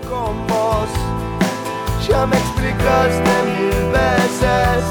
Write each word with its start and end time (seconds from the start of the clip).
Con 0.00 0.46
vos, 0.46 0.88
ya 2.08 2.24
me 2.24 2.34
explicaste 2.34 3.30
mil 3.44 3.92
veces, 3.92 4.82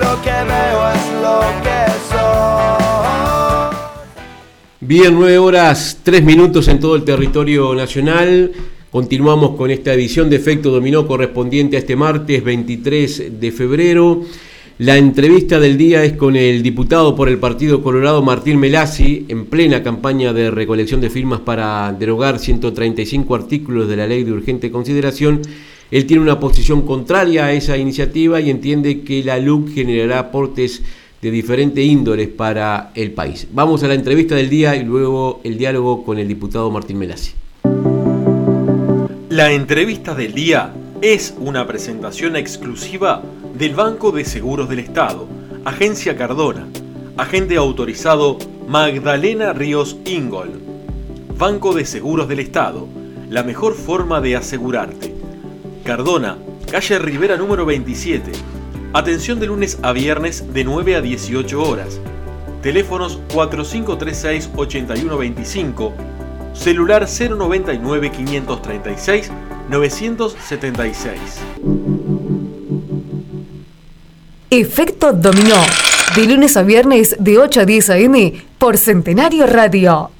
lo 0.00 0.22
que 0.22 0.30
veo 0.30 0.88
es 0.88 1.06
lo 1.20 1.40
que 1.62 1.92
soy. 2.08 3.76
Bien, 4.80 5.14
nueve 5.14 5.36
horas, 5.36 5.98
tres 6.02 6.24
minutos 6.24 6.68
en 6.68 6.80
todo 6.80 6.96
el 6.96 7.04
territorio 7.04 7.74
nacional. 7.74 8.52
Continuamos 8.90 9.56
con 9.56 9.70
esta 9.70 9.92
edición 9.92 10.30
de 10.30 10.36
Efecto 10.36 10.70
Dominó 10.70 11.06
correspondiente 11.06 11.76
a 11.76 11.80
este 11.80 11.94
martes 11.94 12.42
23 12.42 13.38
de 13.38 13.52
febrero. 13.52 14.22
La 14.78 14.96
entrevista 14.96 15.60
del 15.60 15.76
día 15.76 16.02
es 16.02 16.14
con 16.14 16.34
el 16.34 16.62
diputado 16.62 17.14
por 17.14 17.28
el 17.28 17.36
Partido 17.36 17.82
Colorado 17.82 18.22
Martín 18.22 18.58
Melasi, 18.58 19.26
en 19.28 19.44
plena 19.44 19.82
campaña 19.82 20.32
de 20.32 20.50
recolección 20.50 21.02
de 21.02 21.10
firmas 21.10 21.40
para 21.40 21.92
derogar 21.92 22.38
135 22.38 23.34
artículos 23.34 23.86
de 23.86 23.96
la 23.96 24.06
ley 24.06 24.24
de 24.24 24.32
urgente 24.32 24.70
consideración. 24.70 25.42
Él 25.90 26.06
tiene 26.06 26.22
una 26.22 26.40
posición 26.40 26.82
contraria 26.86 27.44
a 27.44 27.52
esa 27.52 27.76
iniciativa 27.76 28.40
y 28.40 28.48
entiende 28.48 29.02
que 29.02 29.22
la 29.22 29.38
LUC 29.38 29.74
generará 29.74 30.18
aportes 30.18 30.82
de 31.20 31.30
diferentes 31.30 31.84
índoles 31.84 32.28
para 32.28 32.92
el 32.94 33.12
país. 33.12 33.46
Vamos 33.52 33.82
a 33.82 33.88
la 33.88 33.94
entrevista 33.94 34.34
del 34.34 34.48
día 34.48 34.74
y 34.74 34.84
luego 34.84 35.42
el 35.44 35.58
diálogo 35.58 36.02
con 36.02 36.18
el 36.18 36.26
diputado 36.26 36.70
Martín 36.70 36.98
Melasi. 36.98 37.32
La 39.28 39.52
entrevista 39.52 40.14
del 40.14 40.32
día 40.32 40.72
es 41.02 41.34
una 41.38 41.66
presentación 41.66 42.36
exclusiva 42.36 43.22
del 43.54 43.74
Banco 43.74 44.12
de 44.12 44.24
Seguros 44.24 44.68
del 44.68 44.78
Estado, 44.78 45.26
Agencia 45.64 46.16
Cardona, 46.16 46.68
agente 47.16 47.56
autorizado 47.56 48.38
Magdalena 48.66 49.52
Ríos 49.52 49.96
Ingol. 50.04 50.60
Banco 51.36 51.74
de 51.74 51.84
Seguros 51.84 52.28
del 52.28 52.38
Estado, 52.40 52.88
la 53.28 53.42
mejor 53.42 53.74
forma 53.74 54.20
de 54.20 54.36
asegurarte. 54.36 55.12
Cardona, 55.84 56.38
calle 56.70 56.98
Rivera 56.98 57.36
número 57.36 57.66
27. 57.66 58.32
Atención 58.94 59.38
de 59.38 59.46
lunes 59.46 59.78
a 59.82 59.92
viernes 59.92 60.52
de 60.52 60.64
9 60.64 60.96
a 60.96 61.02
18 61.02 61.62
horas. 61.62 62.00
Teléfonos 62.62 63.20
4536-8125, 63.34 65.92
celular 66.54 67.06
099 67.06 68.10
536 68.10 69.30
976. 69.68 72.01
Efecto 74.52 75.14
Dominó. 75.14 75.56
De 76.14 76.26
lunes 76.26 76.58
a 76.58 76.62
viernes 76.62 77.16
de 77.18 77.38
8 77.38 77.60
a 77.62 77.64
10 77.64 77.88
a.m. 77.88 78.34
por 78.58 78.76
Centenario 78.76 79.46
Radio. 79.46 80.10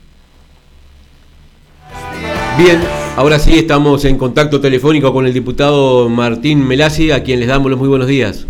Bien, 2.56 2.80
ahora 3.16 3.38
sí 3.38 3.58
estamos 3.58 4.06
en 4.06 4.16
contacto 4.16 4.58
telefónico 4.58 5.12
con 5.12 5.27
el 5.27 5.34
diputado 5.34 6.08
Martín 6.08 6.66
Melasi, 6.66 7.10
a 7.10 7.22
quien 7.22 7.41
les 7.41 7.48
damos 7.50 7.70
los 7.70 7.78
muy 7.78 7.91
buenos 7.91 8.08
días. 8.08 8.47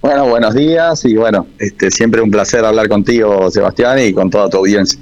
Bueno, 0.00 0.28
buenos 0.28 0.54
días 0.54 1.04
y 1.04 1.14
bueno, 1.14 1.46
este, 1.58 1.90
siempre 1.90 2.22
un 2.22 2.30
placer 2.30 2.64
hablar 2.64 2.88
contigo, 2.88 3.50
Sebastián, 3.50 3.98
y 3.98 4.14
con 4.14 4.30
toda 4.30 4.48
tu 4.48 4.56
audiencia. 4.56 4.98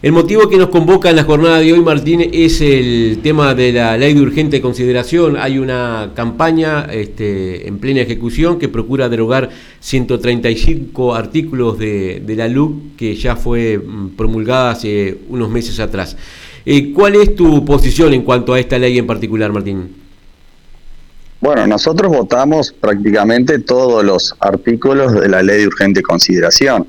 El 0.00 0.12
motivo 0.12 0.48
que 0.48 0.58
nos 0.58 0.68
convoca 0.68 1.10
en 1.10 1.16
la 1.16 1.24
jornada 1.24 1.58
de 1.58 1.72
hoy, 1.72 1.80
Martín, 1.80 2.30
es 2.32 2.60
el 2.60 3.18
tema 3.20 3.52
de 3.56 3.72
la 3.72 3.96
ley 3.96 4.14
de 4.14 4.20
urgente 4.20 4.60
consideración. 4.60 5.36
Hay 5.36 5.58
una 5.58 6.12
campaña 6.14 6.84
este, 6.84 7.66
en 7.66 7.80
plena 7.80 8.02
ejecución 8.02 8.60
que 8.60 8.68
procura 8.68 9.08
derogar 9.08 9.50
135 9.80 11.16
artículos 11.16 11.80
de, 11.80 12.22
la 12.28 12.46
LUC 12.46 12.94
que 12.96 13.16
ya 13.16 13.34
fue 13.34 13.76
mm, 13.76 14.10
promulgada 14.10 14.70
hace 14.70 15.18
unos 15.30 15.50
meses 15.50 15.80
atrás. 15.80 16.16
Eh, 16.64 16.92
¿Cuál 16.92 17.16
es 17.16 17.34
tu 17.34 17.64
posición 17.64 18.14
en 18.14 18.22
cuanto 18.22 18.54
a 18.54 18.60
esta 18.60 18.78
ley 18.78 18.98
en 18.98 19.06
particular, 19.08 19.50
Martín? 19.50 19.96
Bueno, 21.40 21.66
nosotros 21.66 22.12
votamos 22.12 22.72
prácticamente 22.72 23.58
todos 23.58 24.04
los 24.04 24.32
artículos 24.38 25.20
de 25.20 25.28
la 25.28 25.42
ley 25.42 25.62
de 25.62 25.66
urgente 25.66 26.02
consideración 26.02 26.86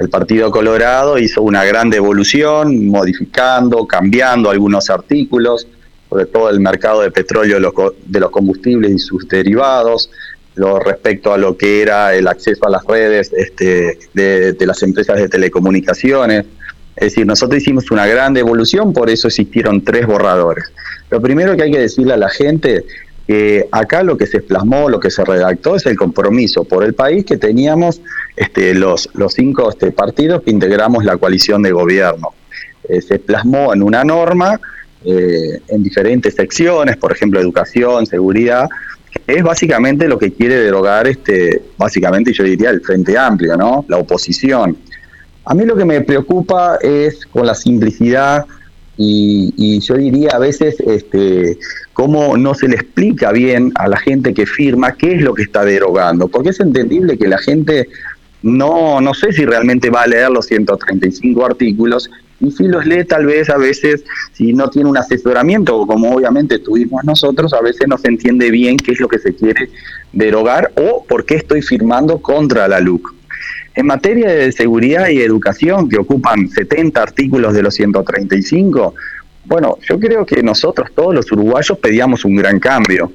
el 0.00 0.08
Partido 0.08 0.50
Colorado 0.50 1.18
hizo 1.18 1.42
una 1.42 1.62
gran 1.62 1.90
devolución, 1.90 2.86
modificando, 2.86 3.86
cambiando 3.86 4.48
algunos 4.48 4.88
artículos, 4.88 5.68
sobre 6.08 6.24
todo 6.24 6.48
el 6.48 6.58
mercado 6.58 7.02
de 7.02 7.10
petróleo 7.10 7.60
de 8.06 8.20
los 8.20 8.30
combustibles 8.30 8.92
y 8.92 8.98
sus 8.98 9.28
derivados, 9.28 10.10
lo 10.54 10.78
respecto 10.78 11.34
a 11.34 11.38
lo 11.38 11.54
que 11.56 11.82
era 11.82 12.14
el 12.14 12.28
acceso 12.28 12.66
a 12.66 12.70
las 12.70 12.84
redes 12.86 13.30
este, 13.36 13.98
de, 14.14 14.54
de 14.54 14.66
las 14.66 14.82
empresas 14.82 15.18
de 15.18 15.28
telecomunicaciones. 15.28 16.46
Es 16.96 17.12
decir, 17.12 17.26
nosotros 17.26 17.60
hicimos 17.60 17.90
una 17.90 18.06
gran 18.06 18.32
devolución, 18.32 18.94
por 18.94 19.10
eso 19.10 19.28
existieron 19.28 19.84
tres 19.84 20.06
borradores. 20.06 20.64
Lo 21.10 21.20
primero 21.20 21.54
que 21.56 21.64
hay 21.64 21.72
que 21.72 21.78
decirle 21.78 22.14
a 22.14 22.16
la 22.16 22.30
gente 22.30 22.86
acá 23.70 24.02
lo 24.02 24.16
que 24.16 24.26
se 24.26 24.40
plasmó, 24.40 24.88
lo 24.88 24.98
que 24.98 25.10
se 25.10 25.24
redactó 25.24 25.76
es 25.76 25.86
el 25.86 25.96
compromiso 25.96 26.64
por 26.64 26.84
el 26.84 26.94
país 26.94 27.24
que 27.24 27.36
teníamos 27.36 28.00
este, 28.36 28.74
los, 28.74 29.08
los 29.14 29.34
cinco 29.34 29.70
este, 29.70 29.92
partidos 29.92 30.42
que 30.42 30.50
integramos 30.50 31.04
la 31.04 31.16
coalición 31.16 31.62
de 31.62 31.72
gobierno. 31.72 32.30
Eh, 32.88 33.00
se 33.00 33.18
plasmó 33.18 33.72
en 33.72 33.82
una 33.82 34.02
norma 34.04 34.60
eh, 35.04 35.60
en 35.68 35.82
diferentes 35.82 36.34
secciones, 36.34 36.96
por 36.96 37.12
ejemplo, 37.12 37.40
educación, 37.40 38.06
seguridad, 38.06 38.68
que 39.10 39.34
es 39.34 39.42
básicamente 39.42 40.08
lo 40.08 40.18
que 40.18 40.32
quiere 40.32 40.56
derogar, 40.56 41.06
este, 41.06 41.62
básicamente 41.76 42.32
yo 42.32 42.44
diría 42.44 42.70
el 42.70 42.80
Frente 42.80 43.16
Amplio, 43.16 43.56
¿no? 43.56 43.84
la 43.88 43.98
oposición. 43.98 44.76
A 45.44 45.54
mí 45.54 45.64
lo 45.64 45.76
que 45.76 45.84
me 45.84 46.00
preocupa 46.00 46.78
es 46.80 47.26
con 47.26 47.46
la 47.46 47.54
simplicidad 47.54 48.46
y, 49.02 49.80
yo 49.80 49.94
diría 49.96 50.30
a 50.34 50.38
veces 50.38 50.78
este, 50.80 51.58
cómo 51.94 52.36
no 52.36 52.54
se 52.54 52.68
le 52.68 52.74
explica 52.76 53.32
bien 53.32 53.72
a 53.76 53.88
la 53.88 53.96
gente 53.96 54.34
que 54.34 54.44
firma 54.44 54.92
qué 54.92 55.14
es 55.14 55.22
lo 55.22 55.32
que 55.32 55.42
está 55.42 55.64
derogando, 55.64 56.28
porque 56.28 56.50
es 56.50 56.60
entendible 56.60 57.16
que 57.16 57.26
la 57.26 57.38
gente 57.38 57.88
no, 58.42 59.00
no 59.00 59.14
sé 59.14 59.32
si 59.32 59.46
realmente 59.46 59.88
va 59.88 60.02
a 60.02 60.06
leer 60.06 60.30
los 60.30 60.46
135 60.46 61.44
artículos 61.44 62.10
y 62.40 62.50
si 62.50 62.64
los 62.64 62.84
lee 62.84 63.04
tal 63.04 63.26
vez 63.26 63.48
a 63.48 63.56
veces, 63.56 64.04
si 64.32 64.52
no 64.52 64.68
tiene 64.68 64.90
un 64.90 64.96
asesoramiento, 64.96 65.86
como 65.86 66.14
obviamente 66.14 66.58
tuvimos 66.58 67.02
nosotros, 67.04 67.54
a 67.54 67.62
veces 67.62 67.86
no 67.88 67.96
se 67.96 68.08
entiende 68.08 68.50
bien 68.50 68.76
qué 68.76 68.92
es 68.92 69.00
lo 69.00 69.08
que 69.08 69.18
se 69.18 69.34
quiere 69.34 69.70
derogar 70.12 70.72
o 70.76 71.04
por 71.04 71.24
qué 71.24 71.36
estoy 71.36 71.62
firmando 71.62 72.18
contra 72.18 72.68
la 72.68 72.80
LUC. 72.80 73.19
En 73.74 73.86
materia 73.86 74.28
de 74.28 74.50
seguridad 74.52 75.08
y 75.08 75.20
educación, 75.20 75.88
que 75.88 75.98
ocupan 75.98 76.48
70 76.48 77.00
artículos 77.00 77.54
de 77.54 77.62
los 77.62 77.74
135, 77.74 78.94
bueno, 79.44 79.78
yo 79.88 79.98
creo 79.98 80.26
que 80.26 80.42
nosotros, 80.42 80.90
todos 80.94 81.14
los 81.14 81.30
uruguayos, 81.32 81.78
pedíamos 81.78 82.24
un 82.24 82.36
gran 82.36 82.58
cambio. 82.58 83.12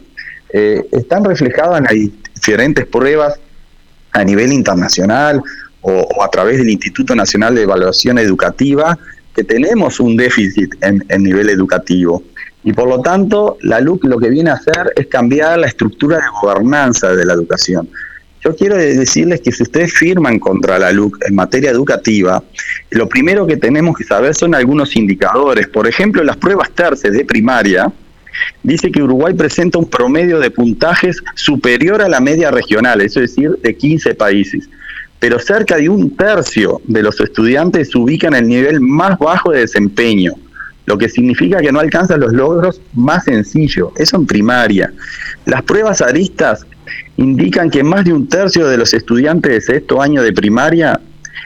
Eh, 0.51 0.85
están 0.91 1.25
reflejadas 1.25 1.79
en 1.79 1.83
las 1.83 1.93
diferentes 2.33 2.85
pruebas 2.85 3.39
a 4.11 4.23
nivel 4.23 4.53
internacional 4.53 5.41
o, 5.81 6.23
a 6.23 6.29
través 6.29 6.57
del 6.57 6.69
Instituto 6.69 7.15
Nacional 7.15 7.55
de 7.55 7.63
Evaluación 7.63 8.17
Educativa 8.17 8.97
que 9.35 9.43
tenemos 9.43 9.99
un 9.99 10.15
déficit 10.15 10.73
en, 10.81 11.03
en 11.09 11.23
nivel 11.23 11.49
educativo. 11.49 12.23
Y 12.63 12.71
por 12.73 12.87
lo 12.87 13.01
tanto, 13.01 13.57
la 13.61 13.81
LUC 13.81 14.05
lo 14.05 14.17
que 14.17 14.29
viene 14.29 14.49
a 14.49 14.53
hacer 14.53 14.93
es 14.95 15.07
cambiar 15.07 15.59
la 15.59 15.67
estructura 15.67 16.17
de 16.17 16.23
gobernanza 16.41 17.13
de 17.13 17.25
la 17.25 17.33
educación. 17.33 17.89
Yo 18.45 18.55
quiero 18.55 18.77
decirles 18.77 19.41
que 19.41 19.51
si 19.51 19.63
ustedes 19.63 19.91
firman 19.91 20.37
contra 20.37 20.77
la 20.77 20.91
LUC 20.91 21.17
en 21.27 21.33
materia 21.33 21.71
educativa, 21.71 22.43
lo 22.91 23.09
primero 23.09 23.47
que 23.47 23.57
tenemos 23.57 23.97
que 23.97 24.03
saber 24.03 24.35
son 24.35 24.53
algunos 24.53 24.95
indicadores. 24.95 25.67
Por 25.67 25.87
ejemplo, 25.87 26.23
las 26.23 26.37
pruebas 26.37 26.69
terces 26.69 27.11
de 27.11 27.25
primaria, 27.25 27.91
dice 28.61 28.91
que 28.91 29.01
Uruguay 29.01 29.33
presenta 29.33 29.79
un 29.79 29.89
promedio 29.89 30.39
de 30.39 30.51
puntajes 30.51 31.23
superior 31.33 32.03
a 32.03 32.07
la 32.07 32.19
media 32.19 32.51
regional, 32.51 33.01
es 33.01 33.15
decir, 33.15 33.57
de 33.63 33.75
15 33.75 34.13
países. 34.13 34.69
Pero 35.17 35.39
cerca 35.39 35.77
de 35.77 35.89
un 35.89 36.15
tercio 36.15 36.81
de 36.83 37.01
los 37.01 37.19
estudiantes 37.19 37.89
se 37.89 37.97
ubican 37.97 38.35
en 38.35 38.43
el 38.43 38.49
nivel 38.49 38.79
más 38.79 39.17
bajo 39.17 39.53
de 39.53 39.61
desempeño, 39.61 40.33
lo 40.85 40.99
que 40.99 41.09
significa 41.09 41.61
que 41.61 41.71
no 41.71 41.79
alcanzan 41.79 42.19
los 42.19 42.31
logros 42.31 42.79
más 42.93 43.23
sencillos, 43.23 43.89
eso 43.97 44.17
en 44.17 44.27
primaria. 44.27 44.93
Las 45.47 45.63
pruebas 45.63 46.03
aristas 46.03 46.67
indican 47.17 47.69
que 47.69 47.83
más 47.83 48.05
de 48.05 48.13
un 48.13 48.27
tercio 48.27 48.67
de 48.67 48.77
los 48.77 48.93
estudiantes 48.93 49.51
de 49.51 49.61
sexto 49.61 50.01
año 50.01 50.21
de 50.21 50.33
primaria 50.33 50.99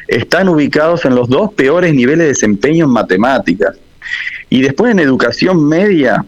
están 0.07 0.50
ubicados 0.50 1.06
en 1.06 1.16
los 1.16 1.30
dos 1.30 1.54
peores 1.54 1.94
niveles 1.94 2.19
de 2.19 2.27
desempeño 2.27 2.86
en 2.86 2.92
matemáticas. 2.92 3.75
Y 4.50 4.62
después 4.62 4.92
en 4.92 5.00
educación 5.00 5.68
media, 5.68 6.25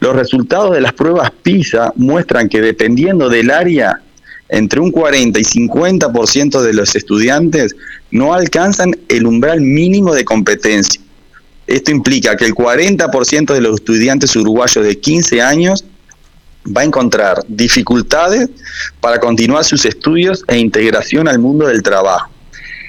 los 0.00 0.16
resultados 0.16 0.74
de 0.74 0.80
las 0.80 0.92
pruebas 0.92 1.30
PISA 1.42 1.92
muestran 1.96 2.48
que 2.48 2.60
dependiendo 2.60 3.28
del 3.28 3.50
área, 3.50 4.00
entre 4.48 4.80
un 4.80 4.90
40 4.90 5.38
y 5.38 5.44
50% 5.44 6.62
de 6.62 6.72
los 6.72 6.96
estudiantes 6.96 7.76
no 8.10 8.32
alcanzan 8.32 8.96
el 9.08 9.26
umbral 9.26 9.60
mínimo 9.60 10.14
de 10.14 10.24
competencia. 10.24 11.02
Esto 11.66 11.90
implica 11.90 12.34
que 12.34 12.46
el 12.46 12.54
40% 12.54 13.52
de 13.52 13.60
los 13.60 13.74
estudiantes 13.74 14.34
uruguayos 14.36 14.86
de 14.86 14.98
15 14.98 15.42
años 15.42 15.84
va 16.66 16.82
a 16.82 16.84
encontrar 16.84 17.42
dificultades 17.48 18.48
para 19.00 19.18
continuar 19.18 19.64
sus 19.64 19.84
estudios 19.84 20.44
e 20.48 20.58
integración 20.58 21.28
al 21.28 21.38
mundo 21.38 21.66
del 21.66 21.82
trabajo. 21.82 22.30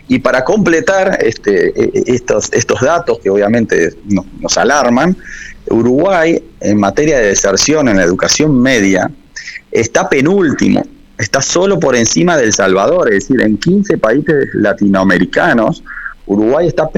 Y 0.08 0.20
para 0.20 0.44
completar 0.44 1.20
este, 1.22 1.68
e, 1.70 1.92
e, 1.94 2.04
estos, 2.08 2.52
estos 2.52 2.82
datos 2.82 3.20
que 3.20 3.30
obviamente 3.30 3.94
nos, 4.42 4.58
alarman, 4.58 5.16
Uruguay, 5.70 6.44
en 6.62 6.80
materia 6.80 7.20
de 7.20 7.28
deserción 7.28 7.88
en 7.88 7.98
la 7.98 8.04
educación 8.04 8.60
media, 8.60 9.12
está 9.72 10.10
penúltimo, 10.10 10.84
está 11.20 11.42
solo 11.44 11.80
por 11.80 11.96
encima 11.96 12.38
del 12.38 12.54
Salvador, 12.54 13.14
es 13.14 13.28
decir, 13.28 13.42
en 13.42 13.58
15 13.58 14.00
países 14.00 14.50
latinoamericanos, 14.54 15.84
Uruguay 16.26 16.68
está 16.68 16.90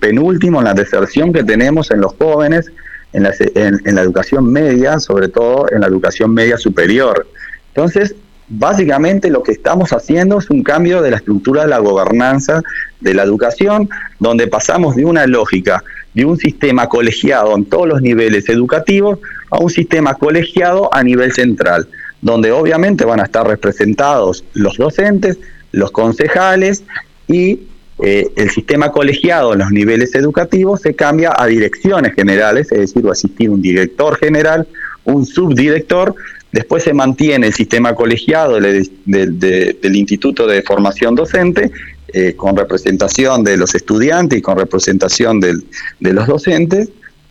penúltimo 0.00 0.60
en 0.60 0.64
la 0.64 0.74
deserción 0.74 1.32
que 1.32 1.42
tenemos 1.42 1.90
en 1.90 2.00
los 2.00 2.14
jóvenes, 2.14 2.70
en 3.12 3.24
la, 3.24 3.32
en 3.54 3.94
la 3.94 4.02
educación 4.02 4.50
media, 4.52 5.00
sobre 5.00 5.28
todo 5.28 5.66
en 5.70 5.80
la 5.80 5.86
educación 5.86 6.32
media 6.32 6.56
superior. 6.56 7.26
Entonces, 7.74 8.14
básicamente 8.48 9.30
lo 9.30 9.42
que 9.42 9.52
estamos 9.52 9.92
haciendo 9.92 10.38
es 10.38 10.50
un 10.50 10.62
cambio 10.62 11.02
de 11.02 11.12
la 11.12 11.16
estructura 11.18 11.62
de 11.62 11.68
la 11.68 11.78
gobernanza 11.78 12.62
de 13.00 13.14
la 13.14 13.22
educación, 13.22 13.88
donde 14.18 14.48
pasamos 14.48 14.96
de 14.96 15.04
una 15.04 15.26
lógica 15.26 15.82
de 16.14 16.24
un 16.24 16.36
sistema 16.36 16.88
colegiado 16.88 17.56
en 17.56 17.64
todos 17.64 17.86
los 17.86 18.02
niveles 18.02 18.48
educativos 18.48 19.20
a 19.50 19.58
un 19.58 19.70
sistema 19.70 20.14
colegiado 20.14 20.92
a 20.92 21.02
nivel 21.02 21.32
central, 21.32 21.88
donde 22.20 22.50
obviamente 22.52 23.04
van 23.04 23.20
a 23.20 23.24
estar 23.24 23.46
representados 23.46 24.44
los 24.54 24.76
docentes, 24.76 25.38
los 25.72 25.92
concejales 25.92 26.82
y 27.28 27.60
eh, 28.02 28.30
el 28.36 28.50
sistema 28.50 28.90
colegiado 28.90 29.52
en 29.52 29.60
los 29.60 29.70
niveles 29.70 30.14
educativos 30.14 30.80
se 30.80 30.94
cambia 30.94 31.32
a 31.36 31.46
direcciones 31.46 32.14
generales, 32.14 32.70
es 32.72 32.78
decir, 32.78 33.06
va 33.06 33.12
a 33.12 33.50
un 33.50 33.62
director 33.62 34.16
general, 34.18 34.66
un 35.04 35.26
subdirector, 35.26 36.14
después 36.52 36.82
se 36.82 36.92
mantiene 36.92 37.48
el 37.48 37.54
sistema 37.54 37.94
colegiado 37.94 38.60
del 38.60 39.96
Instituto 39.96 40.46
de 40.46 40.62
Formación 40.62 41.14
Docente 41.14 41.70
eh, 42.12 42.34
con 42.36 42.56
representación 42.56 43.44
de 43.44 43.56
los 43.56 43.74
estudiantes 43.74 44.38
y 44.38 44.42
con 44.42 44.58
representación 44.58 45.40
de 45.40 46.12
los 46.12 46.26
docentes, 46.26 46.88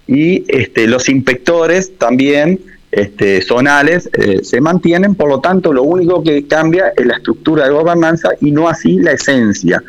y 0.07 0.44
este, 0.48 0.88
los 0.88 1.07
inspectores 1.07 1.98
también 2.00 2.60
este, 2.92 3.44
zonales 3.44 4.10
eh, 4.13 4.39
se 4.44 4.60
mantienen, 4.60 5.13
por 5.13 5.30
lo 5.30 5.39
tanto 5.39 5.72
lo 5.72 5.83
único 5.83 6.24
que 6.24 6.48
cambia 6.48 6.92
es 6.98 7.06
la 7.06 7.18
estructura 7.18 7.65
de 7.65 7.72
gobernanza 7.72 8.30
y 8.42 8.51
no 8.51 8.68
así 8.68 8.98
la 8.98 9.12
esencia. 9.12 9.83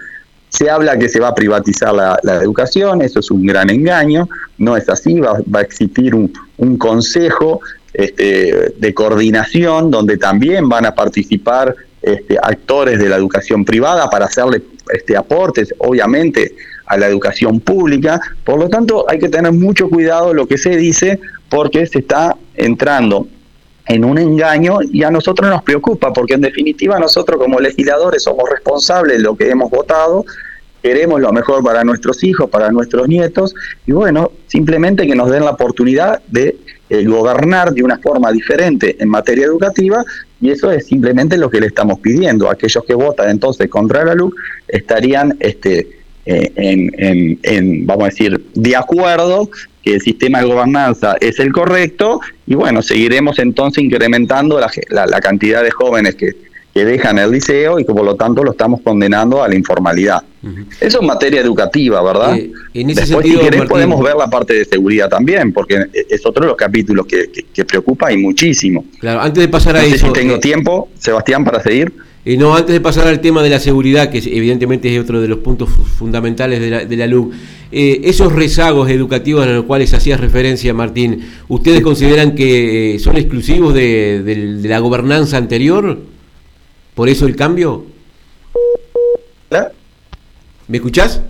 Se 0.50 0.68
habla 0.68 0.98
que 0.98 1.08
se 1.08 1.20
va 1.20 1.28
a 1.28 1.34
privatizar 1.34 1.94
la, 1.94 2.18
educación, 2.42 3.02
eso 3.02 3.20
es 3.20 3.30
un 3.30 3.46
gran 3.46 3.70
engaño, 3.70 4.28
no 4.58 4.76
es 4.76 4.88
así, 4.88 5.18
va, 5.18 5.38
a 5.52 5.60
existir 5.62 6.14
un, 6.14 6.76
consejo 6.76 7.60
este, 7.94 8.74
de 8.76 8.94
coordinación 8.94 9.90
donde 9.90 10.18
también 10.18 10.68
van 10.68 10.86
a 10.86 10.94
participar 10.94 11.74
este, 12.02 12.36
actores 12.42 12.98
de 12.98 13.08
la 13.08 13.16
educación 13.16 13.64
privada 13.64 14.08
para 14.10 14.26
hacerle 14.26 14.62
este, 14.92 15.16
aportes, 15.16 15.74
obviamente, 15.78 16.54
a 16.86 16.96
la 16.96 17.06
educación 17.06 17.60
pública. 17.60 18.20
Por 18.44 18.58
lo 18.58 18.68
tanto, 18.68 19.06
hay 19.08 19.18
que 19.18 19.28
tener 19.28 19.52
mucho 19.52 19.88
cuidado 19.88 20.34
lo 20.34 20.46
que 20.46 20.58
se 20.58 20.76
dice 20.76 21.20
porque 21.48 21.86
se 21.86 22.00
está 22.00 22.36
entrando 22.54 23.26
en 23.90 24.04
un 24.04 24.18
engaño 24.18 24.78
y 24.82 25.02
a 25.02 25.10
nosotros 25.10 25.50
nos 25.50 25.64
preocupa 25.64 26.12
porque 26.12 26.34
en 26.34 26.42
definitiva 26.42 26.98
nosotros 27.00 27.40
como 27.40 27.58
legisladores 27.58 28.22
somos 28.22 28.48
responsables 28.48 29.18
de 29.18 29.24
lo 29.24 29.34
que 29.34 29.50
hemos 29.50 29.68
votado, 29.68 30.24
queremos 30.80 31.20
lo 31.20 31.32
mejor 31.32 31.64
para 31.64 31.82
nuestros 31.82 32.22
hijos, 32.22 32.48
para 32.48 32.70
nuestros 32.70 33.08
nietos 33.08 33.52
y 33.86 33.92
bueno, 33.92 34.30
simplemente 34.46 35.08
que 35.08 35.16
nos 35.16 35.28
den 35.28 35.44
la 35.44 35.50
oportunidad 35.50 36.22
de 36.28 36.56
eh, 36.88 37.04
gobernar 37.04 37.72
de 37.72 37.82
una 37.82 37.98
forma 37.98 38.30
diferente 38.30 38.96
en 39.00 39.08
materia 39.08 39.46
educativa 39.46 40.04
y 40.40 40.50
eso 40.50 40.70
es 40.70 40.86
simplemente 40.86 41.36
lo 41.36 41.50
que 41.50 41.60
le 41.60 41.66
estamos 41.66 41.98
pidiendo. 41.98 42.48
Aquellos 42.48 42.84
que 42.84 42.94
votan 42.94 43.28
entonces 43.28 43.68
contra 43.68 44.04
la 44.04 44.14
luz 44.14 44.32
estarían 44.68 45.36
este, 45.40 45.98
eh, 46.26 46.52
en, 46.54 47.40
en, 47.42 47.86
vamos 47.86 48.04
a 48.04 48.08
decir, 48.08 48.46
de 48.54 48.76
acuerdo 48.76 49.50
que 49.82 49.94
el 49.94 50.00
sistema 50.00 50.40
de 50.40 50.46
gobernanza 50.46 51.16
es 51.20 51.38
el 51.38 51.52
correcto 51.52 52.20
y 52.46 52.54
bueno, 52.54 52.82
seguiremos 52.82 53.38
entonces 53.38 53.82
incrementando 53.82 54.60
la, 54.60 54.70
la, 55.06 55.20
cantidad 55.20 55.62
de 55.62 55.70
jóvenes 55.70 56.16
que, 56.16 56.36
que, 56.74 56.84
dejan 56.84 57.18
el 57.18 57.30
liceo 57.30 57.78
y 57.78 57.84
que 57.84 57.92
por 57.92 58.04
lo 58.04 58.14
tanto 58.14 58.42
lo 58.42 58.52
estamos 58.52 58.80
condenando 58.82 59.42
a 59.42 59.48
la 59.48 59.54
informalidad. 59.54 60.22
Eso 60.80 61.00
es 61.00 61.06
materia 61.06 61.40
educativa, 61.40 62.02
¿verdad? 62.02 62.36
Eh, 62.36 62.50
en 62.74 62.90
ese 62.90 63.02
Después, 63.02 63.24
sentido, 63.24 63.44
si 63.44 63.50
querés, 63.50 63.68
podemos 63.68 64.02
ver 64.02 64.16
la 64.16 64.28
parte 64.28 64.54
de 64.54 64.64
seguridad 64.64 65.08
también, 65.08 65.52
porque 65.52 65.86
es 65.92 66.24
otro 66.24 66.42
de 66.42 66.48
los 66.48 66.56
capítulos 66.56 67.06
que, 67.06 67.30
que, 67.52 67.64
preocupa 67.64 68.10
y 68.12 68.16
muchísimo. 68.16 68.84
Claro, 68.98 69.20
antes 69.20 69.42
de 69.42 69.48
pasar 69.48 69.76
a 69.76 69.84
eso... 69.84 70.06
si 70.06 70.12
tengo 70.12 70.36
eh, 70.36 70.40
tiempo, 70.40 70.88
Sebastián, 70.98 71.44
para 71.44 71.62
seguir. 71.62 71.92
No, 72.24 72.54
antes 72.54 72.74
de 72.74 72.80
pasar 72.80 73.06
al 73.08 73.20
tema 73.20 73.42
de 73.42 73.48
la 73.48 73.58
seguridad, 73.58 74.10
que 74.10 74.18
evidentemente 74.18 74.94
es 74.94 75.00
otro 75.00 75.22
de 75.22 75.28
los 75.28 75.38
puntos 75.38 75.70
fundamentales 75.70 76.60
de 76.60 76.70
la, 76.70 76.84
de 76.84 76.96
la 76.96 77.06
LUC, 77.06 77.32
eh, 77.72 78.00
esos 78.04 78.32
rezagos 78.32 78.90
educativos 78.90 79.46
a 79.46 79.50
los 79.50 79.64
cuales 79.64 79.94
hacías 79.94 80.20
referencia, 80.20 80.74
Martín, 80.74 81.24
¿ustedes 81.48 81.80
consideran 81.80 82.34
que 82.34 82.96
eh, 82.96 82.98
son 82.98 83.16
exclusivos 83.16 83.72
de, 83.72 84.60
la 84.64 84.80
gobernanza 84.80 85.38
anterior? 85.38 85.98
¿Por 86.94 87.08
eso 87.08 87.26
el 87.26 87.36
cambio? 87.36 87.86
¿Hola? 89.50 89.72
¿Me 90.68 90.76
escuchás? 90.76 91.22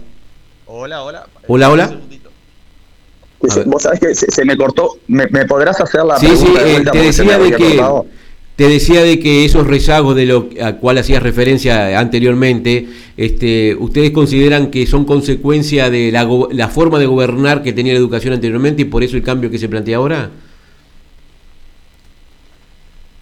Hola, 0.66 1.04
hola. 1.04 1.26
Hola, 1.46 1.70
hola. 1.70 2.00
Vos 3.66 3.82
sabés 3.82 4.00
que 4.00 4.14
se, 4.14 4.44
me 4.44 4.56
cortó. 4.56 4.98
¿Me, 5.06 5.26
podrás 5.46 5.80
hacer 5.80 6.04
la 6.04 6.18
sí, 6.18 6.26
pregunta? 6.26 6.62
Sí, 6.62 6.68
sí, 6.68 6.76
eh, 6.76 6.84
te 6.90 6.98
decía 6.98 7.38
de 7.38 7.52
que... 7.52 7.80
Te 8.60 8.68
decía 8.68 9.00
de 9.00 9.18
que 9.18 9.46
esos 9.46 9.66
rezagos 9.66 10.14
de 10.14 10.26
lo 10.26 10.50
a 10.62 10.74
cual 10.74 10.98
hacías 10.98 11.22
referencia 11.22 11.98
anteriormente, 11.98 12.86
este, 13.16 13.74
¿ustedes 13.76 14.10
consideran 14.10 14.70
que 14.70 14.86
son 14.86 15.06
consecuencia 15.06 15.88
de 15.88 16.12
la, 16.12 16.28
la 16.52 16.68
forma 16.68 16.98
de 16.98 17.06
gobernar 17.06 17.62
que 17.62 17.72
tenía 17.72 17.94
la 17.94 17.98
educación 17.98 18.34
anteriormente 18.34 18.82
y 18.82 18.84
por 18.84 19.02
eso 19.02 19.16
el 19.16 19.22
cambio 19.22 19.50
que 19.50 19.56
se 19.56 19.70
plantea 19.70 19.96
ahora? 19.96 20.30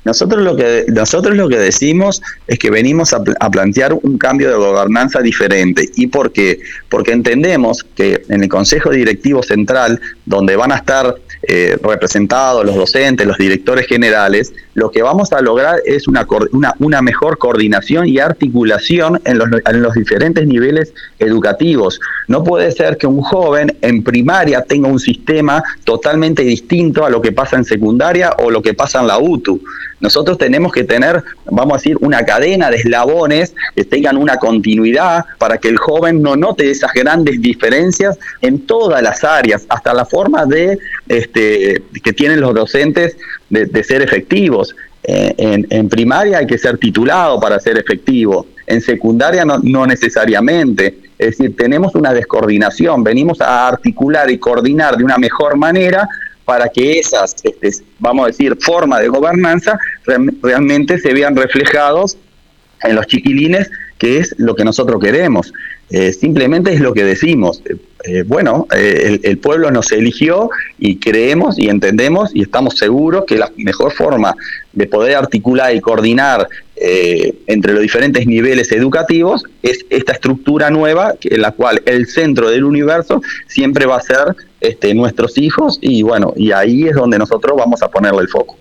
Nosotros 0.05 0.43
lo 0.43 0.56
que 0.56 0.87
nosotros 0.88 1.37
lo 1.37 1.49
que 1.49 1.58
decimos 1.58 2.20
es 2.46 2.58
que 2.58 2.70
venimos 2.70 3.12
a, 3.12 3.23
plantear 3.23 3.93
un 3.93 4.19
cambio 4.19 4.49
de 4.49 4.56
gobernanza 4.56 5.20
diferente. 5.20 5.88
¿Y 5.94 6.08
por 6.08 6.32
qué? 6.32 6.58
Porque 6.88 7.12
entendemos 7.12 7.87
que 7.94 8.25
en 8.29 8.43
el 8.43 8.49
Consejo 8.49 8.90
Directivo 8.90 9.43
Central, 9.44 10.00
donde 10.25 10.56
van 10.56 10.73
a 10.73 10.76
estar 10.76 11.14
eh, 11.50 11.79
representados 11.83 12.62
los 12.62 12.77
docentes, 12.77 13.27
los 13.27 13.39
directores 13.39 13.87
generales, 13.87 14.53
lo 14.75 14.91
que 14.91 15.00
vamos 15.03 15.33
a 15.33 15.41
lograr 15.41 15.81
es 15.87 16.06
una, 16.06 16.27
una, 16.53 16.75
una 16.79 17.00
mejor 17.00 17.39
coordinación 17.39 18.06
y 18.06 18.19
articulación 18.19 19.19
en 19.25 19.39
los, 19.39 19.49
en 19.65 19.83
los 19.83 19.95
diferentes 19.95 20.47
niveles 20.47 20.93
educativos. 21.19 22.00
No 22.27 22.45
puede 22.45 22.71
ser 22.73 22.99
que 22.99 23.06
un 23.06 23.23
joven 23.23 23.75
en 23.81 24.03
primaria 24.03 24.62
tenga 24.62 24.89
un 24.89 25.00
sistema 25.00 25.62
totalmente 25.85 26.43
distinto 26.43 27.06
a 27.06 27.11
lo 27.11 27.23
que 27.23 27.33
pasa 27.33 27.56
en 27.56 27.65
secundaria 27.65 28.31
o 28.39 28.50
lo 28.50 28.61
que 28.61 28.75
pasa 28.75 29.00
en 29.00 29.07
la 29.07 29.19
UTU. 29.19 29.61
Nosotros 30.00 30.38
tenemos 30.38 30.73
que 30.73 30.85
tener, 30.85 31.23
vamos 31.47 31.75
a 31.75 31.76
decir, 31.78 31.97
una 32.00 32.25
cadena 32.25 32.71
de 32.71 32.76
eslabones 32.76 33.55
que 33.75 33.85
tengan 33.85 34.17
una 34.17 34.37
continuidad 34.37 35.25
para 35.38 35.59
que 35.59 35.69
el 35.69 35.76
joven 35.76 36.23
no 36.23 36.37
note 36.37 36.71
esas 36.71 36.93
grandes 36.93 37.40
diferencias 37.40 38.19
en 38.40 38.61
todas 38.61 39.02
las 39.02 39.25
áreas, 39.25 39.67
hasta 39.69 39.93
la 39.93 40.05
forma 40.05 40.47
de 40.47 40.78
este, 41.09 41.83
que 42.02 42.12
tienen 42.12 42.40
los 42.40 42.55
docentes 42.55 43.17
de, 43.50 43.85
ser 43.85 44.02
efectivos. 44.02 44.76
Eh, 45.02 45.64
en, 45.71 45.88
primaria 45.88 46.38
hay 46.38 46.47
que 46.47 46.59
ser 46.59 46.76
titulado 46.76 47.40
para 47.40 47.59
ser 47.59 47.78
efectivo, 47.78 48.47
en 48.67 48.81
secundaria 48.81 49.45
no, 49.45 49.59
no 49.62 49.87
necesariamente. 49.87 50.99
Es 51.19 51.38
decir, 51.38 51.57
tenemos 51.57 51.97
una 51.97 52.12
descoordinación, 52.12 53.02
venimos 53.02 53.40
a 53.40 53.67
articular 53.67 54.31
y 54.31 54.38
coordinar 54.38 54.97
de 54.97 55.02
una 55.02 55.19
mejor 55.19 55.57
manera 55.57 56.09
para 56.49 56.71
que 56.71 56.99
esas, 56.99 57.37
este, 57.45 57.85
vamos 57.99 58.25
a 58.25 58.26
decir, 58.28 58.57
formas 58.59 59.02
de 59.02 59.09
gobernanza 59.09 59.78
realmente 60.43 60.99
se 60.99 61.12
vean 61.12 61.37
reflejados 61.37 62.17
en 62.85 62.95
los 62.95 63.07
chiquilines, 63.07 63.71
que 63.99 64.17
es 64.17 64.35
lo 64.38 64.57
que 64.57 64.64
nosotros 64.64 64.99
queremos. 64.99 65.52
Eh, 65.90 66.11
simplemente 66.14 66.73
es 66.73 66.81
lo 66.81 66.95
que 66.95 67.05
decimos. 67.05 67.61
Eh, 67.67 67.76
eh, 68.05 68.23
bueno, 68.26 68.67
el, 68.71 69.37
pueblo 69.37 69.71
nos 69.71 69.93
eligió 69.93 70.49
y 70.78 70.97
creemos 70.97 71.59
y 71.59 71.69
entendemos 71.69 72.31
y 72.35 72.40
estamos 72.40 72.78
seguros 72.78 73.26
que 73.26 73.37
la 73.37 73.52
mejor 73.59 73.93
forma 73.93 74.35
de 74.73 74.87
poder 74.87 75.17
articular 75.17 75.75
y 75.75 75.83
coordinar 75.83 76.49
entre 76.80 77.73
los 77.73 77.82
diferentes 77.82 78.26
niveles 78.26 78.70
educativos 78.73 79.44
es 79.62 79.85
esta 79.90 80.12
estructura 80.12 80.70
nueva 80.70 81.14
en 81.23 81.42
la 81.42 81.52
cual 81.52 81.82
el 81.87 82.06
centro 82.06 82.50
del 82.50 82.64
universo 82.64 83.20
siempre 83.47 83.87
va 83.87 83.97
a 83.97 84.00
ser 84.00 84.37
este, 84.61 84.94
nuestros 84.94 85.38
hijos 85.38 85.78
y 85.80 86.02
bueno, 86.02 86.32
y 86.37 86.52
ahí 86.52 86.85
es 86.88 86.94
donde 86.94 87.18
nosotros 87.18 87.56
vamos 87.56 87.82
a 87.82 87.88
ponerle 87.88 88.23
el 88.23 88.28
foco. 88.28 88.56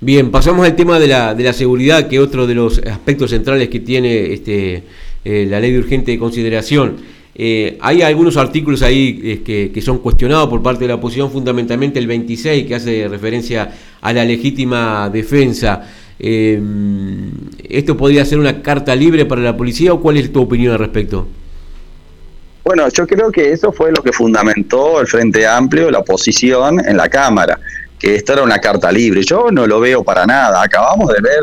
Bien, 0.00 0.30
pasamos 0.30 0.66
al 0.66 0.76
tema 0.76 0.98
de 0.98 1.06
la, 1.06 1.34
de 1.34 1.44
la 1.44 1.52
seguridad, 1.52 2.08
que 2.08 2.20
otro 2.20 2.46
de 2.46 2.54
los 2.54 2.78
aspectos 2.78 3.30
centrales 3.30 3.68
que 3.68 3.80
tiene 3.80 4.34
este, 4.34 4.82
eh, 5.24 5.46
la 5.48 5.60
ley 5.60 5.72
de 5.72 5.78
urgente 5.78 6.18
consideración. 6.18 6.96
Eh, 7.34 7.78
hay 7.80 8.02
algunos 8.02 8.36
artículos 8.36 8.82
ahí 8.82 9.20
eh, 9.46 9.70
que, 9.72 9.80
son 9.80 9.98
cuestionados 9.98 10.48
por 10.48 10.62
parte 10.62 10.84
de 10.84 10.88
la 10.88 10.96
oposición, 10.96 11.30
fundamentalmente 11.30 11.98
el 11.98 12.06
26, 12.06 12.66
que 12.66 12.74
hace 12.74 13.08
referencia 13.08 13.72
a 14.00 14.12
la 14.12 14.24
legítima 14.24 15.08
defensa. 15.10 15.88
¿Esto 16.18 17.96
podría 17.96 18.24
ser 18.24 18.38
una 18.38 18.62
carta 18.62 18.94
libre 18.94 19.26
para 19.26 19.40
la 19.40 19.56
policía 19.56 19.92
o 19.92 20.00
cuál 20.00 20.16
es 20.16 20.32
tu 20.32 20.42
opinión 20.42 20.72
al 20.72 20.78
respecto? 20.78 21.26
Bueno, 22.64 22.88
yo 22.88 23.06
creo 23.06 23.30
que 23.30 23.52
eso 23.52 23.72
fue 23.72 23.92
lo 23.92 24.02
que 24.02 24.12
fundamentó 24.12 25.00
el 25.00 25.06
Frente 25.06 25.46
Amplio, 25.46 25.90
la 25.90 25.98
oposición 25.98 26.80
en 26.86 26.96
la 26.96 27.10
Cámara, 27.10 27.60
que 27.98 28.14
esta 28.14 28.32
era 28.34 28.42
una 28.42 28.58
carta 28.58 28.90
libre. 28.90 29.22
Yo 29.22 29.50
no 29.50 29.66
lo 29.66 29.80
veo 29.80 30.02
para 30.02 30.24
nada. 30.24 30.62
Acabamos 30.62 31.08
de 31.08 31.20
ver 31.20 31.40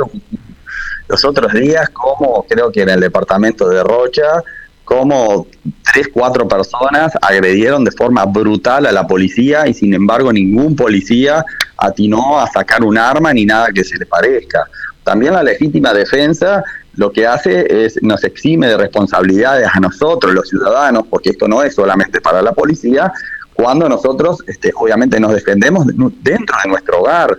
los 1.08 1.25
otros 1.25 1.54
días 1.54 1.90
cómo 1.90 2.44
creo 2.50 2.72
que 2.72 2.82
en 2.82 2.90
el 2.90 3.01
departamento 3.01 3.70
de 3.70 3.84
Rocha, 3.84 4.42
cómo 4.84 5.46
tres, 5.93 6.10
cuatro 6.13 6.48
personas 6.48 7.13
agredieron 7.21 7.83
de 7.83 7.91
forma 7.91 8.25
brutal 8.25 8.86
a 8.86 8.91
la 8.91 9.07
policía 9.07 9.67
y 9.67 9.74
sin 9.74 9.93
embargo 9.93 10.31
ningún 10.31 10.75
policía 10.75 11.45
atinó 11.77 12.39
a 12.39 12.48
sacar 12.48 12.83
un 12.83 12.98
arma 12.98 13.33
ni 13.33 13.45
nada 13.45 13.67
que 13.74 13.83
se 13.83 13.98
le 13.98 14.05
parezca. 14.05 14.65
También 15.03 15.33
la 15.33 15.43
legítima 15.43 15.93
defensa 15.93 16.63
lo 16.95 17.12
que 17.12 17.25
hace 17.25 17.86
es 17.86 18.01
nos 18.03 18.24
exime 18.24 18.67
de 18.67 18.77
responsabilidades 18.77 19.67
a 19.74 19.79
nosotros, 19.79 20.33
los 20.33 20.50
ciudadanos, 20.50 21.05
porque 21.10 21.29
esto 21.29 21.48
no 21.48 21.63
es 21.63 21.74
solamente 21.74 22.19
para 22.19 22.41
la 22.41 22.51
policía, 22.51 23.12
cuando 23.53 23.88
nosotros 23.88 24.43
este, 24.48 24.71
obviamente 24.75 25.19
nos 25.19 25.33
defendemos 25.33 25.86
dentro 25.88 26.55
de 26.63 26.69
nuestro 26.69 27.01
hogar. 27.01 27.38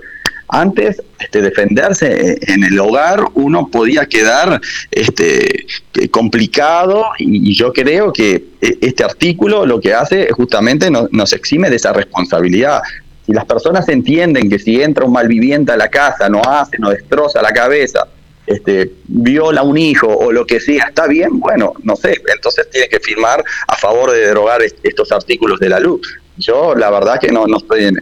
Antes, 0.55 1.03
este, 1.19 1.41
defenderse 1.41 2.39
en 2.43 2.63
el 2.63 2.79
hogar, 2.79 3.25
uno 3.33 3.69
podía 3.69 4.05
quedar 4.05 4.61
este, 4.91 5.67
complicado 6.11 7.07
y, 7.19 7.55
yo 7.55 7.73
creo 7.73 8.13
que 8.13 8.45
e, 8.61 8.77
este 8.83 9.03
artículo 9.03 9.65
lo 9.65 9.81
que 9.81 9.95
hace 9.95 10.25
es 10.25 10.33
justamente 10.33 10.91
nos 10.91 11.33
exime 11.33 11.71
de 11.71 11.77
esa 11.77 11.95
responsabilidad. 11.95 12.83
Si 13.25 13.33
las 13.33 13.47
personas 13.47 13.89
entienden 13.89 14.51
que 14.51 14.59
si 14.59 14.83
entra 14.83 15.07
un 15.07 15.13
malviviente 15.13 15.73
a 15.73 15.79
la 15.79 15.89
casa, 15.89 16.29
no 16.29 16.43
hace, 16.43 16.77
no 16.79 16.91
destroza 16.91 17.41
la 17.41 17.53
cabeza, 17.53 18.07
este, 18.47 18.93
viola 19.07 19.63
un 19.63 19.79
hijo 19.79 20.07
o 20.07 20.33
lo 20.33 20.45
que 20.45 20.61
sea, 20.61 20.89
está 20.89 21.07
bien, 21.07 21.41
bueno, 21.41 21.73
no 21.83 21.97
sé, 21.97 22.21
entonces 22.31 22.69
tiene 22.71 22.89
que 22.89 23.01
firmar 23.01 23.43
a 23.69 23.77
favor 23.79 24.11
de 24.11 24.19
derogar 24.19 24.61
estos 24.83 25.13
artículos 25.13 25.59
de 25.61 25.71
la 25.71 25.81
luz. 25.81 26.19
Yo 26.43 26.75
la 26.75 26.91
verdad 26.91 27.19
que 27.21 27.29
no, 27.29 27.47
no 27.47 27.59
estoy 27.59 27.85
en, 27.85 27.99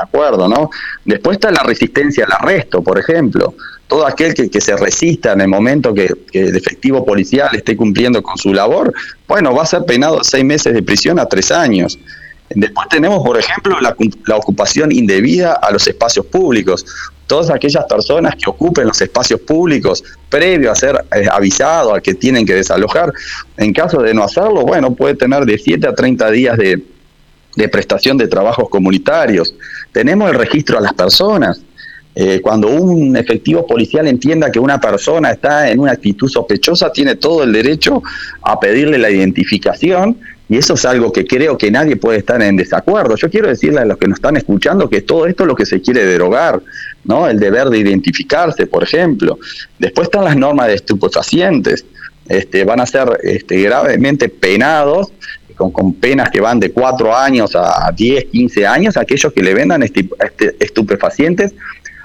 acuerdo, 0.00 0.48
¿no? 0.48 0.70
Después 1.04 1.36
está 1.36 1.50
la 1.50 1.62
resistencia 1.62 2.24
al 2.24 2.32
arresto, 2.32 2.82
por 2.82 2.98
ejemplo. 2.98 3.54
Todo 3.86 4.06
aquel 4.06 4.34
que, 4.34 4.50
que 4.50 4.60
se 4.60 4.76
resista 4.76 5.32
en 5.32 5.42
el 5.42 5.48
momento 5.48 5.92
que, 5.92 6.08
que, 6.32 6.40
el 6.40 6.56
efectivo 6.56 7.04
policial 7.04 7.54
esté 7.54 7.76
cumpliendo 7.76 8.22
con 8.22 8.36
su 8.38 8.52
labor, 8.52 8.92
bueno, 9.28 9.54
va 9.54 9.62
a 9.62 9.66
ser 9.66 9.84
penado 9.84 10.24
seis 10.24 10.44
meses 10.44 10.72
de 10.72 10.82
prisión 10.82 11.18
a 11.18 11.26
tres 11.26 11.52
años. 11.52 11.98
Después 12.50 12.88
tenemos, 12.88 13.24
por 13.24 13.38
ejemplo, 13.38 13.80
la, 13.80 13.96
la, 14.26 14.36
ocupación 14.36 14.92
indebida 14.92 15.54
a 15.54 15.70
los 15.70 15.86
espacios 15.86 16.26
públicos. 16.26 16.84
Todas 17.26 17.50
aquellas 17.50 17.84
personas 17.86 18.34
que 18.36 18.50
ocupen 18.50 18.86
los 18.86 19.00
espacios 19.00 19.40
públicos 19.40 20.04
previo 20.28 20.70
a 20.70 20.74
ser 20.74 21.04
eh, 21.16 21.26
avisado 21.30 21.94
a 21.94 22.00
que 22.00 22.14
tienen 22.14 22.44
que 22.44 22.54
desalojar, 22.54 23.12
en 23.56 23.72
caso 23.72 24.02
de 24.02 24.12
no 24.12 24.24
hacerlo, 24.24 24.62
bueno, 24.62 24.94
puede 24.94 25.14
tener 25.14 25.44
de 25.46 25.56
7 25.56 25.86
a 25.86 25.94
30 25.94 26.30
días 26.30 26.58
de, 26.58 26.82
de 27.56 27.68
prestación 27.68 28.18
de 28.18 28.28
trabajos 28.28 28.68
comunitarios. 28.68 29.54
Tenemos 29.92 30.30
el 30.30 30.36
registro 30.36 30.78
a 30.78 30.80
las 30.80 30.94
personas. 30.94 31.60
Eh, 32.16 32.40
cuando 32.40 32.68
un 32.68 33.16
efectivo 33.16 33.66
policial 33.66 34.06
entienda 34.06 34.52
que 34.52 34.60
una 34.60 34.80
persona 34.80 35.32
está 35.32 35.68
en 35.68 35.80
una 35.80 35.92
actitud 35.92 36.28
sospechosa, 36.28 36.92
tiene 36.92 37.16
todo 37.16 37.42
el 37.42 37.52
derecho 37.52 38.02
a 38.42 38.60
pedirle 38.60 38.98
la 38.98 39.10
identificación 39.10 40.16
y 40.48 40.58
eso 40.58 40.74
es 40.74 40.84
algo 40.84 41.10
que 41.10 41.24
creo 41.24 41.56
que 41.56 41.70
nadie 41.70 41.96
puede 41.96 42.18
estar 42.18 42.40
en 42.42 42.56
desacuerdo. 42.56 43.16
Yo 43.16 43.30
quiero 43.30 43.48
decirle 43.48 43.80
a 43.80 43.84
los 43.84 43.96
que 43.96 44.06
nos 44.06 44.18
están 44.18 44.36
escuchando 44.36 44.88
que 44.88 45.00
todo 45.00 45.26
esto 45.26 45.44
es 45.44 45.48
lo 45.48 45.56
que 45.56 45.64
se 45.64 45.80
quiere 45.80 46.04
derogar, 46.04 46.60
¿no? 47.04 47.26
El 47.26 47.40
deber 47.40 47.68
de 47.68 47.78
identificarse, 47.78 48.66
por 48.66 48.82
ejemplo. 48.82 49.38
Después 49.78 50.06
están 50.06 50.24
las 50.24 50.36
normas 50.36 50.68
de 50.68 50.74
estupefacientes. 50.74 51.86
Este, 52.28 52.64
van 52.64 52.80
a 52.80 52.86
ser 52.86 53.18
este, 53.22 53.60
gravemente 53.62 54.28
penados 54.28 55.12
con, 55.56 55.70
con, 55.70 55.94
penas 55.94 56.30
que 56.30 56.40
van 56.40 56.60
de 56.60 56.70
4 56.70 57.16
años 57.16 57.54
a 57.54 57.90
10, 57.94 58.26
15 58.26 58.66
años, 58.66 58.96
aquellos 58.96 59.32
que 59.32 59.42
le 59.42 59.54
vendan 59.54 59.82
este, 59.82 60.08
estupefacientes 60.60 61.54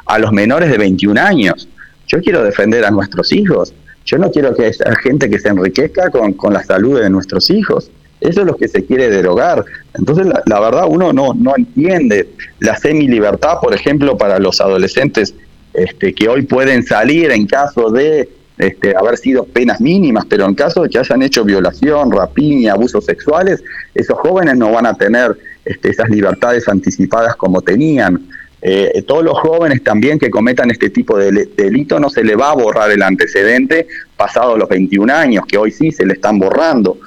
a 0.05 0.19
los 0.19 0.31
menores 0.31 0.69
de 0.71 0.77
21 0.77 1.19
años. 1.19 1.67
Yo 2.07 2.19
quiero 2.21 2.43
defender 2.43 2.85
a 2.85 2.91
nuestros 2.91 3.31
hijos. 3.31 3.73
Yo 4.05 4.17
no 4.17 4.31
quiero 4.31 4.55
que 4.55 4.65
haya 4.65 4.95
gente 5.03 5.29
que 5.29 5.39
se 5.39 5.49
enriquezca 5.49 6.09
con, 6.09 6.33
con 6.33 6.53
la 6.53 6.63
salud 6.63 6.99
de 6.99 7.09
nuestros 7.09 7.49
hijos. 7.49 7.91
Eso 8.21 8.41
es 8.41 8.47
lo 8.47 8.57
que 8.57 8.67
se 8.67 8.83
quiere 8.85 9.09
derogar. 9.09 9.63
Entonces, 9.93 10.27
la, 10.45 10.59
verdad, 10.59 10.85
uno 10.89 11.13
no, 11.13 11.33
no 11.33 11.53
entiende 11.55 12.29
la 12.59 12.75
semi-libertad, 12.75 13.59
por 13.61 13.73
ejemplo, 13.73 14.17
para 14.17 14.39
los 14.39 14.59
adolescentes 14.59 15.35
este, 15.73 16.13
que 16.13 16.27
hoy 16.27 16.41
pueden 16.41 16.83
salir 16.83 17.31
en 17.31 17.45
caso 17.45 17.91
de 17.91 18.29
este, 18.59 18.93
haber 18.95 19.17
sido 19.17 19.45
penas 19.45 19.79
mínimas, 19.79 20.25
pero 20.29 20.45
en 20.45 20.53
caso 20.53 20.83
de 20.83 20.89
que 20.89 20.99
hayan 20.99 21.21
hecho 21.21 21.45
violación, 21.45 22.11
rapiña, 22.11 22.73
abusos 22.73 23.05
sexuales, 23.05 23.63
esos 23.95 24.19
jóvenes 24.19 24.57
no 24.57 24.69
van 24.73 24.85
a 24.85 24.93
tener 24.93 25.35
este, 25.63 25.89
esas 25.89 26.09
libertades 26.09 26.67
anticipadas 26.67 27.37
como 27.37 27.61
tenían. 27.61 28.27
Eh, 28.61 29.01
todos 29.07 29.23
los 29.23 29.39
jóvenes 29.39 29.81
también 29.81 30.19
que 30.19 30.29
cometan 30.29 30.69
este 30.69 30.89
tipo 30.89 31.17
de 31.17 31.47
delito 31.55 32.01
no 32.01 32.09
se 32.09 32.21
le 32.25 32.35
va 32.35 32.51
a 32.51 32.55
borrar 32.55 32.91
el 32.91 33.01
antecedente 33.01 33.87
pasado 34.17 34.57
los 34.57 34.67
21 34.67 35.13
años, 35.13 35.45
que 35.47 35.57
hoy 35.57 35.71
sí 35.71 35.93
se 35.93 36.05
le 36.05 36.15
están 36.15 36.37
borrando. 36.37 36.97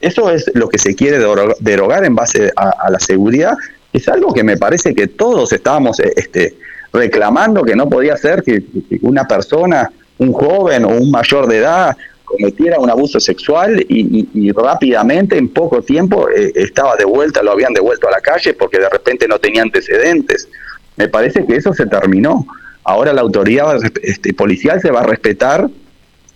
Eso 0.00 0.30
es 0.30 0.48
lo 0.54 0.68
que 0.68 0.78
se 0.78 0.94
quiere 0.94 1.18
derogar 1.58 2.04
en 2.04 2.14
base 2.14 2.52
a, 2.54 2.88
la 2.88 3.00
seguridad. 3.00 3.56
Es 3.92 4.08
algo 4.08 4.32
que 4.32 4.44
me 4.44 4.56
parece 4.56 4.94
que 4.94 5.08
todos 5.08 5.52
estábamos 5.52 5.98
este, 5.98 6.54
reclamando 6.92 7.64
que 7.64 7.74
no 7.74 7.88
podía 7.88 8.16
ser 8.16 8.44
que 8.44 8.62
una 9.02 9.26
persona 9.26 9.90
un 10.20 10.32
joven 10.32 10.84
o 10.84 10.88
un 10.88 11.10
mayor 11.10 11.46
de 11.46 11.58
edad 11.58 11.96
cometiera 12.24 12.78
un 12.78 12.88
abuso 12.88 13.18
sexual 13.18 13.84
y, 13.88 14.52
rápidamente, 14.52 15.36
en 15.36 15.48
poco 15.48 15.82
tiempo, 15.82 16.28
eh, 16.28 16.52
estaba 16.54 16.94
de 16.94 17.04
vuelta, 17.04 17.42
lo 17.42 17.50
habían 17.50 17.72
devuelto 17.72 18.06
a 18.06 18.12
la 18.12 18.20
calle 18.20 18.54
porque 18.54 18.78
de 18.78 18.88
repente 18.88 19.26
no 19.26 19.38
tenía 19.40 19.62
antecedentes. 19.62 20.48
Me 20.96 21.08
parece 21.08 21.44
que 21.44 21.56
eso 21.56 21.72
se 21.74 21.86
terminó. 21.86 22.46
Ahora 22.84 23.12
la 23.12 23.22
autoridad 23.22 23.80
este, 24.02 24.32
policial 24.32 24.80
se 24.80 24.92
va 24.92 25.00
a 25.00 25.06
respetar 25.06 25.68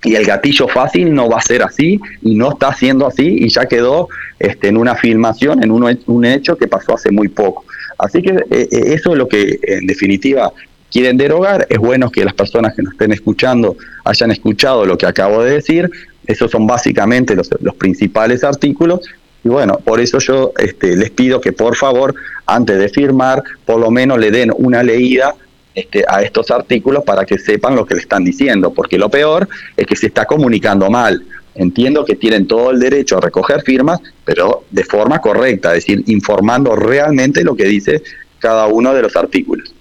y 0.02 0.16
el 0.16 0.24
gatillo 0.24 0.66
fácil 0.66 1.14
no 1.14 1.28
va 1.28 1.38
a 1.38 1.42
ser 1.42 1.62
así 1.62 2.00
y 2.22 2.34
no 2.34 2.52
está 2.52 2.74
siendo 2.74 3.06
así 3.06 3.36
y 3.40 3.48
ya 3.48 3.66
quedó 3.66 4.08
este, 4.38 4.68
en 4.68 4.76
una 4.76 4.96
filmación, 4.96 5.62
en 5.62 5.70
un, 5.70 5.98
un 6.06 6.24
hecho 6.24 6.56
que 6.56 6.66
pasó 6.66 6.94
hace 6.94 7.12
muy 7.12 7.28
poco. 7.28 7.64
Así 7.98 8.20
que 8.20 8.30
eh, 8.30 8.44
eh, 8.50 8.66
eso 8.70 9.12
es 9.12 9.18
lo 9.18 9.28
que 9.28 9.60
en 9.62 9.86
definitiva 9.86 10.52
quieren 10.94 11.16
derogar. 11.16 11.66
Es 11.68 11.78
bueno 11.78 12.08
que 12.08 12.24
las 12.24 12.34
personas 12.34 12.72
que 12.72 12.82
nos 12.82 12.92
estén 12.92 13.10
escuchando 13.10 13.76
hayan 14.04 14.30
escuchado 14.30 14.86
lo 14.86 14.96
que 14.96 15.06
acabo 15.06 15.42
de 15.42 15.54
decir. 15.54 15.90
Esos 16.24 16.52
son 16.52 16.68
básicamente 16.68 17.34
los, 17.34 17.50
principales 17.76 18.44
artículos. 18.44 19.00
Y 19.42 19.48
bueno, 19.48 19.80
por 19.84 20.00
eso 20.00 20.20
yo 20.20 20.52
este, 20.56 20.96
les 20.96 21.10
pido 21.10 21.40
que 21.40 21.52
por 21.52 21.74
favor, 21.74 22.14
antes 22.46 22.78
de 22.78 22.88
firmar, 22.88 23.42
por 23.66 23.80
lo 23.80 23.90
menos 23.90 24.20
le 24.20 24.30
den 24.30 24.52
una 24.56 24.84
leída 24.84 25.34
este, 25.74 26.04
a 26.08 26.22
estos 26.22 26.52
artículos 26.52 27.02
para 27.02 27.24
que 27.26 27.38
sepan 27.38 27.74
lo 27.74 27.84
que 27.84 27.96
le 27.96 28.00
están 28.00 28.24
diciendo, 28.24 28.72
porque 28.72 28.96
lo 28.96 29.10
peor 29.10 29.48
es 29.76 29.86
que 29.88 29.96
se 29.96 30.06
está 30.06 30.24
comunicando 30.26 30.88
mal. 30.90 31.24
Entiendo 31.56 32.04
que 32.04 32.14
tienen 32.14 32.46
todo 32.46 32.70
el 32.70 32.78
derecho 32.78 33.18
a 33.18 33.20
recoger 33.20 33.62
firmas, 33.62 33.98
pero 34.24 34.62
de 34.70 34.84
forma 34.84 35.20
correcta, 35.20 35.70
es 35.74 35.84
decir, 35.84 36.04
informando 36.06 36.76
realmente 36.76 37.42
lo 37.42 37.56
que 37.56 37.64
dice 37.64 38.02
cada 38.38 38.68
uno 38.68 38.94
de 38.94 39.02
los 39.02 39.16
artículos. 39.16 39.73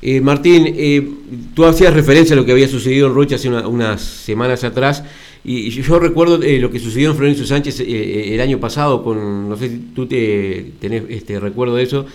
Eh, 0.00 0.20
Martín, 0.20 0.74
eh, 0.76 1.08
tú 1.54 1.64
hacías 1.64 1.92
referencia 1.92 2.34
a 2.34 2.36
lo 2.36 2.44
que 2.44 2.52
había 2.52 2.68
sucedido 2.68 3.08
en 3.08 3.14
Rocha 3.14 3.34
hace 3.34 3.48
unas 3.48 4.00
semanas 4.00 4.62
atrás, 4.62 5.02
y, 5.44 5.70
yo 5.70 5.98
recuerdo 5.98 6.40
eh, 6.42 6.58
lo 6.60 6.70
que 6.70 6.78
sucedió 6.78 7.10
en 7.10 7.16
Florencio 7.16 7.46
Sánchez 7.46 7.80
el 7.80 8.40
año 8.40 8.60
pasado, 8.60 9.02
con 9.02 9.48
no 9.48 9.56
sé 9.56 9.68
si 9.68 9.78
tú 9.94 10.06
te, 10.06 10.72
tenés 10.80 11.04
este 11.08 11.40
recuerdo 11.40 11.76
de 11.76 11.82
eso, 11.82 12.06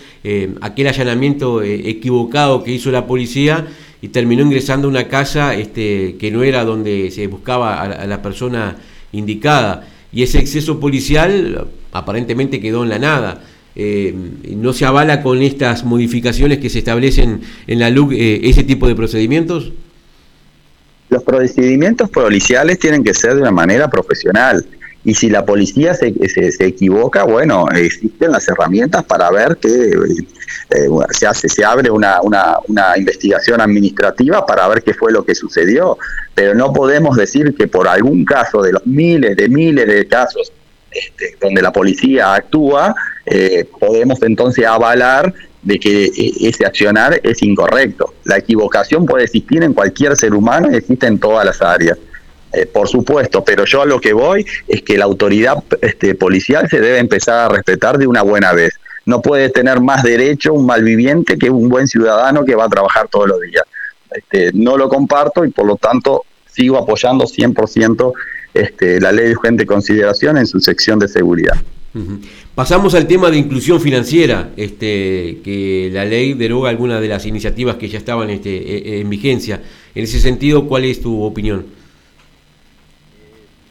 aquel 0.61 0.87
allanamiento 0.87 1.61
equivocado 1.61 2.63
que 2.63 2.71
hizo 2.71 2.91
la 2.91 3.07
policía 3.07 3.67
y 4.01 4.09
terminó 4.09 4.43
ingresando 4.43 4.87
a 4.87 4.91
una 4.91 5.07
casa 5.07 5.55
este, 5.55 6.15
que 6.17 6.31
no 6.31 6.43
era 6.43 6.63
donde 6.63 7.11
se 7.11 7.27
buscaba 7.27 7.81
a 7.81 8.05
la 8.05 8.21
persona 8.21 8.77
indicada, 9.11 9.87
y 10.11 10.23
ese 10.23 10.39
exceso 10.39 10.79
policial 10.79 11.67
aparentemente 11.91 12.61
quedó 12.61 12.83
en 12.83 12.89
la 12.89 12.99
nada. 12.99 13.43
Eh, 13.75 14.13
no 14.55 14.71
se 14.71 14.85
avala 14.85 15.23
con 15.23 15.41
estas 15.41 15.83
modificaciones 15.83 16.59
que 16.59 16.69
se 16.69 16.79
establecen 16.79 17.41
en 17.65 17.79
la 17.79 17.89
LUC 17.89 18.11
eh, 18.13 18.41
ese 18.43 18.63
tipo 18.63 18.87
de 18.87 18.95
procedimientos? 18.95 19.71
Los 21.09 21.23
procedimientos 21.23 22.09
policiales 22.09 22.79
tienen 22.79 23.03
que 23.03 23.13
ser 23.13 23.35
de 23.35 23.41
una 23.41 23.51
manera 23.51 23.89
profesional. 23.89 24.65
Y 25.05 25.15
si 25.15 25.29
la 25.29 25.45
policía 25.45 25.93
se, 25.95 26.13
se, 26.29 26.65
equivoca, 26.65 27.23
bueno, 27.23 27.67
existen 27.69 28.31
las 28.31 28.47
herramientas 28.47 29.03
para 29.03 29.29
ver 29.31 29.57
que 29.57 29.67
eh, 29.67 30.87
se 31.11 31.27
hace, 31.27 31.49
se 31.49 31.65
abre 31.65 31.91
una, 31.91 32.21
una, 32.21 32.55
una, 32.69 32.97
investigación 32.97 33.59
administrativa 33.59 34.45
para 34.45 34.65
ver 34.69 34.81
qué 34.81 34.93
fue 34.93 35.11
lo 35.11 35.25
que 35.25 35.35
sucedió. 35.35 35.97
Pero 36.33 36.55
no 36.55 36.71
podemos 36.71 37.17
decir 37.17 37.53
que 37.53 37.67
por 37.67 37.87
algún 37.87 38.23
caso 38.23 38.61
de 38.61 38.71
los 38.71 38.85
miles 38.85 39.35
de 39.35 39.49
miles 39.49 39.87
de 39.87 40.07
casos 40.07 40.53
este, 40.93 41.35
donde 41.41 41.61
la 41.61 41.71
policía 41.71 42.33
actúa, 42.33 42.95
eh, 43.25 43.65
podemos 43.79 44.21
entonces 44.21 44.65
avalar 44.65 45.33
de 45.61 45.79
que 45.79 46.05
eh, 46.05 46.33
ese 46.41 46.65
accionar 46.65 47.19
es 47.23 47.41
incorrecto. 47.41 48.13
La 48.25 48.37
equivocación 48.37 49.05
puede 49.05 49.25
existir 49.25 49.63
en 49.63 49.73
cualquier 49.73 50.15
ser 50.15 50.33
humano 50.33 50.69
y 50.71 50.75
existe 50.75 51.07
en 51.07 51.19
todas 51.19 51.45
las 51.45 51.61
áreas. 51.61 51.97
eh, 52.53 52.67
por 52.67 52.87
supuesto, 52.87 53.43
pero 53.43 53.65
yo 53.65 53.81
a 53.81 53.85
lo 53.85 53.99
que 53.99 54.13
voy 54.13 54.45
es 54.67 54.83
que 54.83 54.95
la 54.95 55.05
autoridad 55.05 55.63
este, 55.81 56.13
policial 56.13 56.69
se 56.69 56.79
debe 56.79 56.99
empezar 56.99 57.39
a 57.45 57.49
respetar 57.49 57.97
de 57.97 58.05
una 58.05 58.21
buena 58.21 58.53
vez. 58.53 58.79
No 59.05 59.21
puede 59.21 59.49
tener 59.49 59.81
más 59.81 60.03
derecho 60.03 60.53
un 60.53 60.67
malviviente 60.67 61.37
que 61.37 61.49
un 61.49 61.67
buen 61.67 61.87
ciudadano 61.87 62.45
que 62.45 62.55
va 62.55 62.65
a 62.65 62.69
trabajar 62.69 63.07
todos 63.07 63.27
los 63.27 63.41
días. 63.41 63.63
Este, 64.11 64.51
no 64.53 64.77
lo 64.77 64.87
comparto 64.87 65.43
y 65.45 65.49
por 65.49 65.65
lo 65.65 65.77
tanto 65.77 66.25
sigo 66.45 66.77
apoyando 66.77 67.25
100% 67.25 68.13
este, 68.53 68.99
la 68.99 69.11
ley 69.11 69.27
de 69.27 69.31
urgente 69.31 69.65
consideración 69.65 70.37
en 70.37 70.45
su 70.45 70.59
sección 70.59 70.99
de 70.99 71.07
seguridad. 71.07 71.55
Pasamos 72.55 72.95
al 72.95 73.07
tema 73.07 73.29
de 73.29 73.37
inclusión 73.37 73.79
financiera, 73.79 74.49
este, 74.57 75.39
que 75.43 75.89
la 75.93 76.05
ley 76.05 76.33
deroga 76.33 76.69
algunas 76.69 77.01
de 77.01 77.07
las 77.07 77.25
iniciativas 77.25 77.75
que 77.75 77.87
ya 77.87 77.99
estaban 77.99 78.29
este, 78.31 78.49
e, 78.49 78.77
e, 78.77 79.01
en 79.01 79.09
vigencia. 79.09 79.61
En 79.93 80.03
ese 80.03 80.19
sentido, 80.19 80.67
¿cuál 80.67 80.85
es 80.85 81.01
tu 81.01 81.21
opinión? 81.21 81.65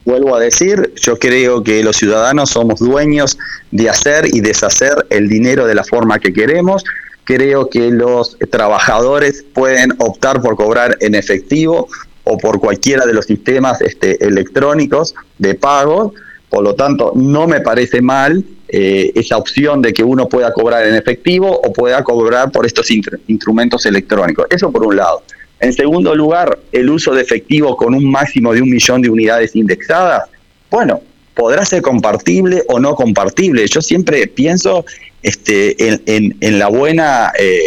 Vuelvo 0.05 0.35
a 0.35 0.41
decir, 0.41 0.93
yo 0.97 1.17
creo 1.19 1.63
que 1.63 1.83
los 1.83 1.97
ciudadanos 1.97 2.51
somos 2.51 2.81
dueños 2.81 3.39
de 3.71 3.89
hacer 3.89 4.27
y 4.33 4.41
deshacer 4.41 5.07
el 5.11 5.29
dinero 5.29 5.67
de 5.67 5.77
la 5.77 5.85
forma 5.85 6.19
que 6.19 6.33
queremos. 6.33 6.85
Creo 7.25 7.69
que 7.71 7.91
los 7.91 8.37
trabajadores 8.51 9.45
pueden 9.55 9.93
optar 9.99 10.43
por 10.43 10.57
cobrar 10.57 10.97
en 11.01 11.15
efectivo 11.15 11.89
o 12.25 12.39
por 12.39 12.61
cualquiera 12.61 13.07
de 13.07 13.15
los 13.15 13.27
sistemas 13.27 13.81
este, 13.81 14.25
electrónicos 14.25 15.15
de 15.39 15.55
pago. 15.55 16.15
Por 16.49 16.63
lo 16.63 16.75
tanto, 16.75 17.13
no 17.15 17.47
me 17.47 17.61
parece 17.61 18.03
mal 18.03 18.45
eh, 18.69 19.13
esa 19.15 19.37
opción 19.37 19.83
de 19.83 19.93
que 19.93 20.05
uno 20.05 20.29
pueda 20.29 20.53
cobrar 20.53 20.87
en 20.87 20.95
efectivo 20.95 21.51
o 21.51 21.73
pueda 21.73 22.03
cobrar 22.05 22.51
por 22.51 22.67
estos 22.67 22.91
instrumentos 22.91 23.87
electrónicos. 23.87 24.47
Eso 24.51 24.71
por 24.71 24.87
un 24.87 24.97
lado. 24.97 25.23
En 25.61 25.73
segundo 25.73 26.15
lugar, 26.15 26.59
el 26.73 26.91
uso 26.91 27.15
de 27.15 27.23
efectivo 27.23 27.77
con 27.77 27.95
un 27.95 28.11
máximo 28.11 28.53
de 28.53 28.63
un 28.63 28.69
millón 28.69 29.01
de 29.01 29.11
unidades 29.11 29.55
indexadas. 29.55 30.25
Bueno, 30.71 31.01
podrá 31.35 31.65
ser 31.65 31.83
compartible 31.83 32.63
o 32.69 32.81
no 32.81 32.95
compartible. 32.95 33.67
Yo 33.67 33.81
siempre 33.81 34.27
pienso 34.27 34.85
este, 35.23 35.77
en, 36.07 36.59
la 36.59 36.69
buena, 36.69 37.33
eh, 37.39 37.61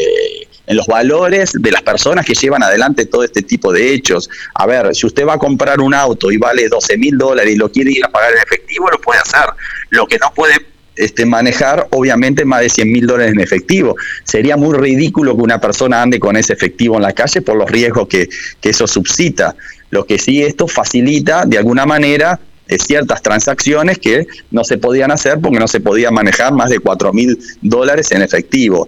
en 0.68 0.78
los 0.78 0.88
valores 0.88 1.52
de 1.54 1.72
las 1.72 1.82
personas 1.82 2.26
que 2.26 2.34
llevan 2.34 2.64
adelante 2.64 3.06
todo 3.06 3.24
este 3.24 3.42
tipo 3.42 3.72
de 3.72 3.94
hechos. 3.94 4.30
A 4.54 4.66
ver, 4.66 4.96
si 4.96 5.06
usted 5.06 5.26
va 5.26 5.34
a 5.34 5.38
comprar 5.38 5.80
un 5.80 5.94
auto 5.94 6.32
y 6.32 6.38
vale 6.38 6.68
12 6.68 6.98
mil 6.98 7.18
dólares 7.18 7.54
y 7.54 7.58
lo 7.58 7.72
quiere 7.72 7.92
ir 7.92 8.06
a 8.06 8.10
pagar 8.10 8.34
en 8.34 8.40
efectivo, 8.40 8.90
lo 8.90 9.00
puede 9.00 9.20
hacer. 9.20 9.46
Lo 9.90 10.08
que 10.08 10.18
no 10.18 10.32
puede 10.34 10.56
este, 10.96 11.26
manejar, 11.26 11.88
obviamente, 11.92 12.46
más 12.46 12.62
de 12.62 12.70
100 12.70 12.92
mil 12.92 13.06
dólares 13.06 13.34
en 13.34 13.42
efectivo. 13.42 13.96
Sería 14.24 14.56
muy 14.56 14.78
ridículo 14.78 15.36
que 15.36 15.42
una 15.42 15.60
persona 15.60 16.02
ande 16.02 16.20
con 16.20 16.38
ese 16.38 16.54
efectivo 16.54 16.96
en 16.96 17.04
la 17.04 17.14
calle 17.14 17.42
por 17.42 17.58
los 17.58 17.70
riesgos 17.70 18.08
que, 18.08 18.30
eso 18.62 18.88
suscita. 18.88 19.56
Lo 19.90 20.06
que 20.06 20.18
sí 20.18 20.42
esto 20.42 20.68
facilita, 20.68 21.46
de 21.46 21.58
alguna 21.58 21.86
manera, 21.86 22.40
eh, 22.68 22.78
ciertas 22.80 23.22
transacciones 23.22 24.00
que 24.00 24.26
no 24.52 24.64
se 24.64 24.78
podían 24.78 25.12
hacer 25.12 25.40
porque 25.40 25.60
no 25.60 25.68
se 25.68 25.80
podía 25.80 26.12
manejar 26.12 26.54
más 26.54 26.70
de 26.70 26.80
4 26.80 27.14
mil 27.14 27.38
dólares 27.62 28.12
en 28.12 28.22
efectivo. 28.22 28.88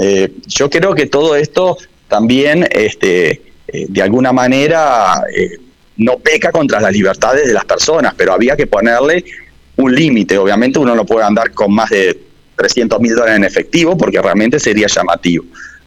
Eh, 0.00 0.32
yo 0.46 0.70
creo 0.70 0.94
que 0.94 1.06
todo 1.06 1.36
esto 1.36 1.76
también, 2.08 2.66
este, 2.70 3.42
eh, 3.68 3.86
de 3.88 4.02
alguna 4.02 4.32
manera, 4.32 5.22
no 5.96 6.18
peca 6.18 6.52
contra 6.52 6.80
las 6.80 6.92
libertades 6.92 7.46
de 7.46 7.52
las 7.52 7.64
personas, 7.64 8.14
pero 8.16 8.32
había 8.32 8.56
que 8.56 8.66
ponerle 8.66 9.24
un 9.76 9.94
límite. 9.94 10.38
Obviamente 10.38 10.78
uno 10.78 10.94
no 10.94 11.04
puede 11.04 11.24
andar 11.24 11.52
con 11.52 11.72
más 11.72 11.90
de 11.90 12.18
300 12.56 13.00
mil 13.00 13.14
dólares 13.14 13.36
en 13.36 13.44
efectivo 13.44 13.96
porque 13.96 14.20
realmente 14.20 14.58
sería 14.58 14.86
llamativo. 14.88 15.44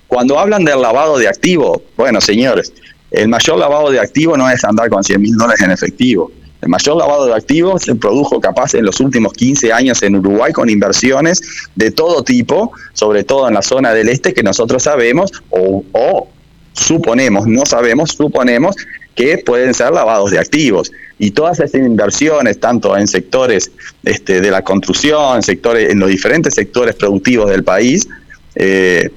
Cuando 0.08 0.40
hablan 0.40 0.66
del 0.66 0.82
lavado 0.82 1.18
de 1.18 1.28
activo, 1.28 1.84
bueno, 1.96 2.20
señores, 2.20 2.74
el 3.12 3.28
mayor 3.28 3.58
lavado 3.58 3.92
de 3.92 4.00
activo 4.00 4.38
no 4.38 4.50
es 4.50 4.64
andar 4.64 4.90
con 4.90 5.04
100 5.04 5.22
mil 5.22 5.36
dólares 5.36 5.62
en 5.62 5.72
efectivo. 5.72 6.32
El 6.62 6.70
mayor 6.70 6.98
lavado 6.98 7.26
de 7.26 7.34
activos 7.34 7.84
se 7.84 7.96
produjo 7.96 8.40
capaz 8.40 8.76
en 8.76 8.86
los 8.86 9.00
últimos 9.00 9.34
15 9.34 9.74
años 9.74 10.04
en 10.04 10.16
Uruguay 10.16 10.54
con 10.54 10.70
inversiones 10.70 11.42
de 11.76 11.92
todo 11.92 12.24
tipo, 12.24 12.72
sobre 12.94 13.24
todo 13.24 13.48
en 13.48 13.56
la 13.56 13.64
zona 13.64 13.94
del 13.94 14.10
este 14.10 14.34
que 14.34 14.44
nosotros 14.44 14.84
sabemos 14.84 15.32
o, 15.50 16.28
suponemos, 16.74 17.48
no 17.48 17.66
sabemos, 17.66 18.12
suponemos 18.12 18.76
que 19.16 19.40
pueden 19.40 19.74
ser 19.74 19.92
lavados 19.92 20.32
de 20.32 20.40
activos. 20.40 20.92
Y 21.20 21.32
todas 21.32 21.60
esas 21.60 21.76
inversiones, 21.76 22.60
tanto 22.60 22.96
en 22.98 23.08
sectores 23.08 23.72
este, 24.04 24.40
de 24.40 24.52
la 24.52 24.64
construcción, 24.64 25.44
sectores, 25.44 25.92
en 25.92 26.00
los 26.00 26.10
diferentes 26.10 26.54
sectores 26.54 26.96
productivos 26.96 27.50
del 27.50 27.64
país, 27.64 28.08
eh, 28.56 29.10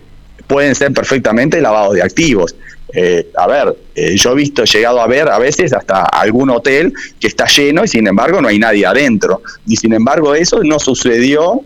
pueden 0.47 0.75
ser 0.75 0.93
perfectamente 0.93 1.61
lavados 1.61 1.95
de 1.95 2.03
activos. 2.03 2.55
Eh, 2.93 3.29
a 3.37 3.47
ver, 3.47 3.77
eh, 3.95 4.17
yo 4.17 4.33
he 4.33 4.35
visto, 4.35 4.65
llegado 4.65 5.01
a 5.01 5.07
ver 5.07 5.29
a 5.29 5.39
veces 5.39 5.73
hasta 5.73 6.05
algún 6.05 6.51
hotel 6.51 6.93
que 7.19 7.27
está 7.27 7.47
lleno 7.47 7.85
y 7.85 7.89
sin 7.89 8.07
embargo 8.07 8.41
no 8.41 8.49
hay 8.49 8.59
nadie 8.59 8.87
adentro. 8.87 9.43
Y 9.67 9.77
sin 9.77 9.93
embargo 9.95 10.35
eso 10.35 10.63
no 10.63 10.79
sucedió 10.79 11.63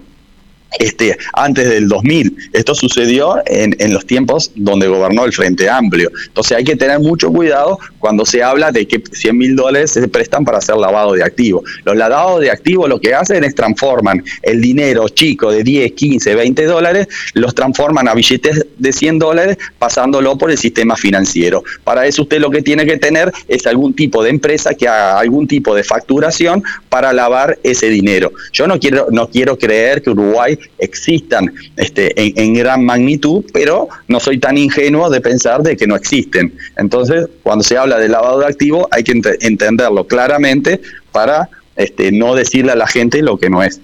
este, 0.78 1.16
antes 1.32 1.68
del 1.68 1.88
2000. 1.88 2.50
Esto 2.52 2.74
sucedió 2.74 3.38
en, 3.46 3.74
en, 3.78 3.92
los 3.92 4.06
tiempos 4.06 4.52
donde 4.54 4.86
gobernó 4.86 5.24
el 5.24 5.32
Frente 5.32 5.68
Amplio. 5.68 6.10
Entonces 6.26 6.56
hay 6.56 6.64
que 6.64 6.76
tener 6.76 7.00
mucho 7.00 7.30
cuidado 7.30 7.78
cuando 7.98 8.24
se 8.26 8.42
habla 8.42 8.70
de 8.70 8.86
que 8.86 9.02
100 9.10 9.36
mil 9.36 9.56
dólares 9.56 9.92
se 9.92 10.06
prestan 10.08 10.44
para 10.44 10.58
hacer 10.58 10.76
lavado 10.76 11.14
de 11.14 11.24
activos. 11.24 11.64
Los 11.84 11.96
lavados 11.96 12.40
de 12.40 12.50
activos 12.50 12.88
lo 12.88 13.00
que 13.00 13.14
hacen 13.14 13.44
es 13.44 13.54
transforman 13.54 14.22
el 14.42 14.60
dinero 14.60 15.08
chico 15.08 15.50
de 15.50 15.62
10, 15.62 15.92
15, 15.92 16.34
20 16.34 16.64
dólares, 16.64 17.08
los 17.34 17.54
transforman 17.54 18.08
a 18.08 18.14
billetes 18.14 18.66
de 18.76 18.92
100 18.92 19.18
dólares 19.18 19.58
pasándolo 19.78 20.36
por 20.36 20.50
el 20.50 20.58
sistema 20.58 20.96
financiero. 20.96 21.64
Para 21.84 22.06
eso 22.06 22.22
usted 22.22 22.40
lo 22.40 22.50
que 22.50 22.62
tiene 22.62 22.86
que 22.86 22.98
tener 22.98 23.32
es 23.48 23.66
algún 23.66 23.94
tipo 23.94 24.22
de 24.22 24.30
empresa 24.30 24.74
que 24.74 24.88
haga 24.88 25.18
algún 25.18 25.46
tipo 25.46 25.74
de 25.74 25.84
facturación 25.84 26.62
para 26.88 27.12
lavar 27.12 27.58
ese 27.62 27.88
dinero. 27.88 28.32
Yo 28.52 28.66
no 28.66 28.78
quiero, 28.78 29.08
no 29.10 29.28
quiero 29.28 29.58
creer 29.58 30.02
que 30.02 30.10
Uruguay 30.10 30.57
existan 30.78 31.52
este, 31.76 32.12
en, 32.16 32.54
gran 32.54 32.84
magnitud, 32.84 33.44
pero 33.52 33.88
no 34.08 34.20
soy 34.20 34.38
tan 34.38 34.58
ingenuo 34.58 35.10
de 35.10 35.20
pensar 35.20 35.62
de 35.62 35.76
que 35.76 35.86
no 35.86 35.96
existen. 35.96 36.52
Entonces, 36.76 37.28
cuando 37.42 37.64
se 37.64 37.76
habla 37.76 37.98
de 37.98 38.08
lavado 38.08 38.40
de 38.40 38.46
activos, 38.46 38.86
hay 38.90 39.02
que 39.04 39.20
entenderlo 39.40 40.06
claramente 40.06 40.80
para 41.12 41.48
este, 41.76 42.10
no 42.12 42.34
decirle 42.34 42.72
a 42.72 42.76
la 42.76 42.86
gente 42.86 43.22
lo 43.22 43.38
que 43.38 43.50
no 43.50 43.62
es. 43.62 43.80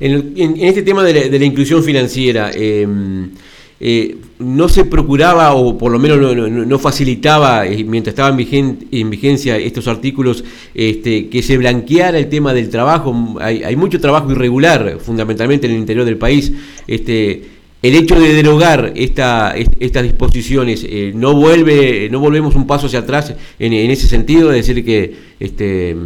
en, 0.00 0.56
este 0.58 0.82
tema 0.82 1.04
de 1.04 1.38
la, 1.38 1.44
inclusión 1.44 1.82
financiera, 1.82 2.50
em, 2.52 3.30
eh, 3.84 4.16
no 4.38 4.68
se 4.68 4.84
procuraba 4.84 5.54
o 5.54 5.76
por 5.76 5.90
lo 5.90 5.98
menos 5.98 6.36
no, 6.36 6.78
facilitaba, 6.78 7.66
eh, 7.66 7.82
mientras 7.82 8.12
estaban 8.12 8.38
en, 8.38 9.10
vigencia 9.10 9.56
estos 9.56 9.88
artículos, 9.88 10.44
este, 10.72 11.28
que 11.28 11.42
se 11.42 11.58
blanqueara 11.58 12.16
el 12.16 12.28
tema 12.28 12.54
del 12.54 12.70
trabajo. 12.70 13.36
Hay, 13.40 13.64
hay, 13.64 13.74
mucho 13.74 14.00
trabajo 14.00 14.30
irregular, 14.30 14.98
fundamentalmente 15.00 15.66
en 15.66 15.72
el 15.72 15.78
interior 15.78 16.04
del 16.04 16.16
país. 16.16 16.52
Este, 16.86 17.42
el 17.82 17.96
hecho 17.96 18.18
de 18.18 18.32
derogar 18.32 18.92
esta, 18.94 19.54
estas 19.80 20.04
disposiciones 20.04 20.86
eh, 20.88 21.12
no 21.14 21.34
vuelve 21.34 22.08
no 22.10 22.20
volvemos 22.20 22.54
un 22.54 22.66
paso 22.66 22.86
hacia 22.86 23.00
atrás 23.00 23.34
en, 23.58 23.72
ese 23.72 24.06
sentido 24.06 24.52
es 24.52 24.66
decir 24.66 24.84
que 24.84 25.32
este 25.40 25.96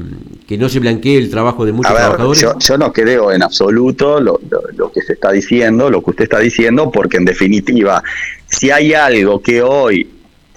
que 0.48 0.56
no 0.56 0.70
se 0.70 0.80
blanquee 0.80 1.18
el 1.18 1.30
trabajo 1.30 1.66
de 1.66 1.72
muchos 1.72 1.94
trabajadores. 1.94 2.46
yo, 2.58 2.78
no 2.78 2.92
creo 2.92 3.30
en 3.30 3.42
absoluto 3.42 4.20
lo, 4.20 4.40
que 4.92 5.02
se 5.02 5.12
está 5.12 5.30
diciendo 5.32 5.90
lo 5.90 6.02
que 6.02 6.10
usted 6.10 6.24
está 6.24 6.38
diciendo 6.38 6.90
porque 6.90 7.18
en 7.18 7.26
definitiva 7.26 8.02
si 8.46 8.70
hay 8.70 8.94
algo 8.94 9.42
que 9.42 9.62
hoy 9.62 10.08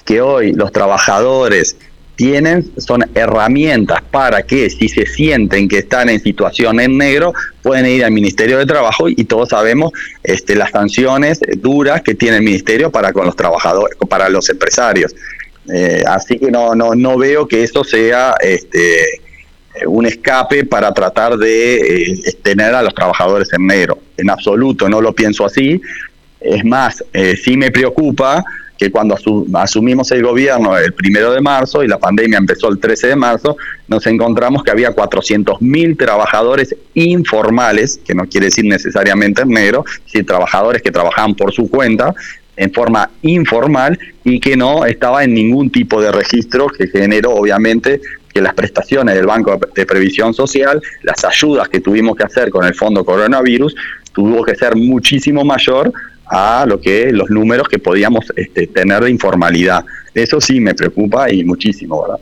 que 0.05 0.21
hoy 0.21 0.53
los 0.53 0.71
trabajadores 0.71 1.75
tienen 2.19 2.69
son 2.77 3.09
herramientas 3.15 4.01
para 4.11 4.43
que 4.43 4.69
si 4.69 4.89
se 4.89 5.05
sienten 5.05 5.69
que 5.69 5.77
están 5.77 6.09
en 6.09 6.19
situación 6.19 6.81
en 6.81 6.97
negro, 6.97 7.33
pueden 7.61 7.85
ir 7.85 8.03
al 8.03 8.11
Ministerio 8.11 8.57
de 8.57 8.65
Trabajo 8.65 9.07
y 9.07 9.23
todos 9.23 9.47
sabemos 9.47 9.93
este, 10.21 10.55
las 10.55 10.71
sanciones 10.71 11.39
duras 11.59 12.01
que 12.01 12.15
tiene 12.15 12.35
el 12.35 12.43
Ministerio 12.43 12.91
para 12.91 13.13
con 13.13 13.25
los 13.25 13.37
trabajadores, 13.37 13.97
para 14.09 14.27
los 14.27 14.49
empresarios. 14.49 15.15
Eh, 15.73 16.03
así 16.05 16.37
que 16.37 16.51
no, 16.51 16.75
no, 16.75 16.93
no 16.93 17.17
veo 17.17 17.47
que 17.47 17.63
eso 17.63 17.85
sea 17.85 18.35
este, 18.41 19.21
un 19.87 20.05
escape 20.05 20.65
para 20.65 20.93
tratar 20.93 21.37
de 21.37 21.75
eh, 21.77 22.33
tener 22.43 22.75
a 22.75 22.83
los 22.83 22.93
trabajadores 22.93 23.47
en 23.53 23.65
negro. 23.65 23.97
En 24.17 24.29
absoluto, 24.29 24.89
no 24.89 24.99
lo 24.99 25.15
pienso 25.15 25.45
así. 25.45 25.81
Es 26.41 26.65
más, 26.65 27.01
eh, 27.13 27.37
sí 27.41 27.55
me 27.55 27.71
preocupa 27.71 28.43
que 28.79 28.89
cuando 28.89 29.17
asumimos 29.55 30.09
el 30.11 30.23
gobierno 30.23 30.77
el 30.77 30.93
primero 30.93 31.33
de 31.33 31.41
marzo 31.41 31.83
y 31.83 31.87
la 31.87 31.99
pandemia 31.99 32.37
empezó 32.37 32.69
el 32.69 32.79
13 32.79 33.07
de 33.07 33.15
marzo, 33.17 33.57
nos 33.89 34.07
encontramos 34.07 34.63
que 34.63 34.71
había 34.71 34.95
400.000 34.95 35.97
trabajadores 35.97 36.73
informales, 36.93 37.99
que 38.05 38.15
no 38.15 38.25
quiere 38.25 38.45
decir 38.45 38.63
necesariamente 38.63 39.41
en 39.41 39.49
negro, 39.49 39.83
sino 40.05 40.25
trabajadores 40.25 40.81
que 40.81 40.91
trabajaban 40.91 41.35
por 41.35 41.51
su 41.51 41.69
cuenta 41.69 42.15
en 42.55 42.71
forma 42.71 43.09
informal 43.21 43.99
y 44.23 44.39
que 44.39 44.55
no 44.55 44.85
estaba 44.85 45.25
en 45.25 45.33
ningún 45.33 45.69
tipo 45.69 46.01
de 46.01 46.11
registro 46.11 46.67
que 46.67 46.87
generó 46.87 47.31
obviamente 47.31 47.99
que 48.33 48.41
las 48.41 48.53
prestaciones 48.53 49.15
del 49.15 49.25
Banco 49.25 49.59
de 49.75 49.85
Previsión 49.85 50.33
Social, 50.33 50.81
las 51.03 51.25
ayudas 51.25 51.67
que 51.67 51.81
tuvimos 51.81 52.15
que 52.15 52.23
hacer 52.23 52.49
con 52.49 52.65
el 52.65 52.75
Fondo 52.75 53.03
Coronavirus, 53.03 53.75
tuvo 54.13 54.43
que 54.43 54.55
ser 54.55 54.75
muchísimo 54.75 55.43
mayor 55.43 55.91
a 56.29 56.65
lo 56.67 56.79
que 56.79 57.11
los 57.11 57.29
números 57.29 57.67
que 57.67 57.79
podíamos 57.79 58.25
este, 58.35 58.67
tener 58.67 59.03
de 59.03 59.11
informalidad. 59.11 59.83
Eso 60.13 60.39
sí 60.39 60.59
me 60.59 60.75
preocupa 60.75 61.31
y 61.31 61.43
muchísimo, 61.43 62.01
¿verdad? 62.01 62.19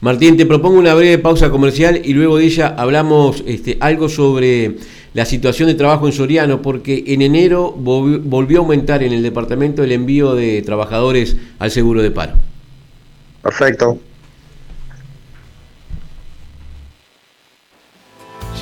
Martín, 0.00 0.36
te 0.36 0.44
propongo 0.44 0.78
una 0.78 0.94
breve 0.94 1.16
pausa 1.18 1.50
comercial 1.50 2.00
y 2.04 2.12
luego 2.12 2.36
de 2.36 2.44
ella 2.44 2.74
hablamos 2.76 3.42
este, 3.46 3.78
algo 3.80 4.08
sobre 4.08 4.76
la 5.14 5.24
situación 5.24 5.68
de 5.68 5.74
trabajo 5.74 6.06
en 6.06 6.12
Soriano, 6.12 6.62
porque 6.62 7.04
en 7.08 7.22
enero 7.22 7.72
volvió 7.72 8.58
a 8.58 8.62
aumentar 8.62 9.02
en 9.02 9.12
el 9.12 9.22
departamento 9.22 9.82
el 9.82 9.92
envío 9.92 10.34
de 10.34 10.62
trabajadores 10.62 11.36
al 11.58 11.70
seguro 11.70 12.02
de 12.02 12.10
paro. 12.10 12.34
Perfecto. 13.42 13.98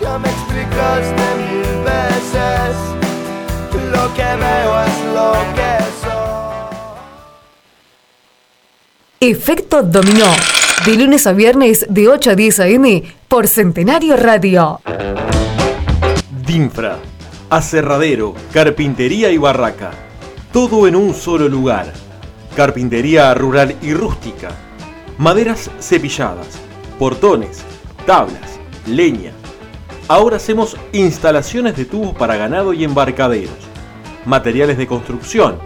Ya 0.00 0.18
me 0.18 0.28
explicaste 0.28 1.22
mil 1.36 1.84
veces, 1.84 2.76
lo 3.88 4.14
que 4.14 4.22
veo 4.22 4.82
es 4.84 5.04
lo 5.14 5.32
que 5.54 5.78
soy. 6.02 6.68
Efecto 9.20 9.82
Dominó, 9.82 10.30
de 10.84 10.96
lunes 10.96 11.26
a 11.26 11.32
viernes 11.32 11.86
de 11.88 12.08
8 12.08 12.30
a 12.30 12.34
10 12.34 12.60
a.m. 12.60 13.02
por 13.28 13.48
Centenario 13.48 14.16
Radio. 14.16 14.80
Dinfra, 16.46 16.98
aserradero, 17.50 18.34
carpintería 18.52 19.30
y 19.30 19.38
barraca. 19.38 19.90
Todo 20.52 20.86
en 20.86 20.96
un 20.96 21.14
solo 21.14 21.48
lugar. 21.48 21.92
Carpintería 22.56 23.34
rural 23.34 23.76
y 23.82 23.92
rústica. 23.92 24.48
Maderas 25.18 25.70
cepilladas, 25.80 26.58
portones, 26.98 27.62
tablas, 28.06 28.58
leña. 28.86 29.32
Ahora 30.08 30.36
hacemos 30.38 30.76
instalaciones 30.92 31.76
de 31.76 31.84
tubos 31.84 32.16
para 32.16 32.36
ganado 32.36 32.72
y 32.72 32.82
embarcaderos. 32.82 33.67
Materiales 34.28 34.76
de 34.76 34.86
construcción, 34.86 35.56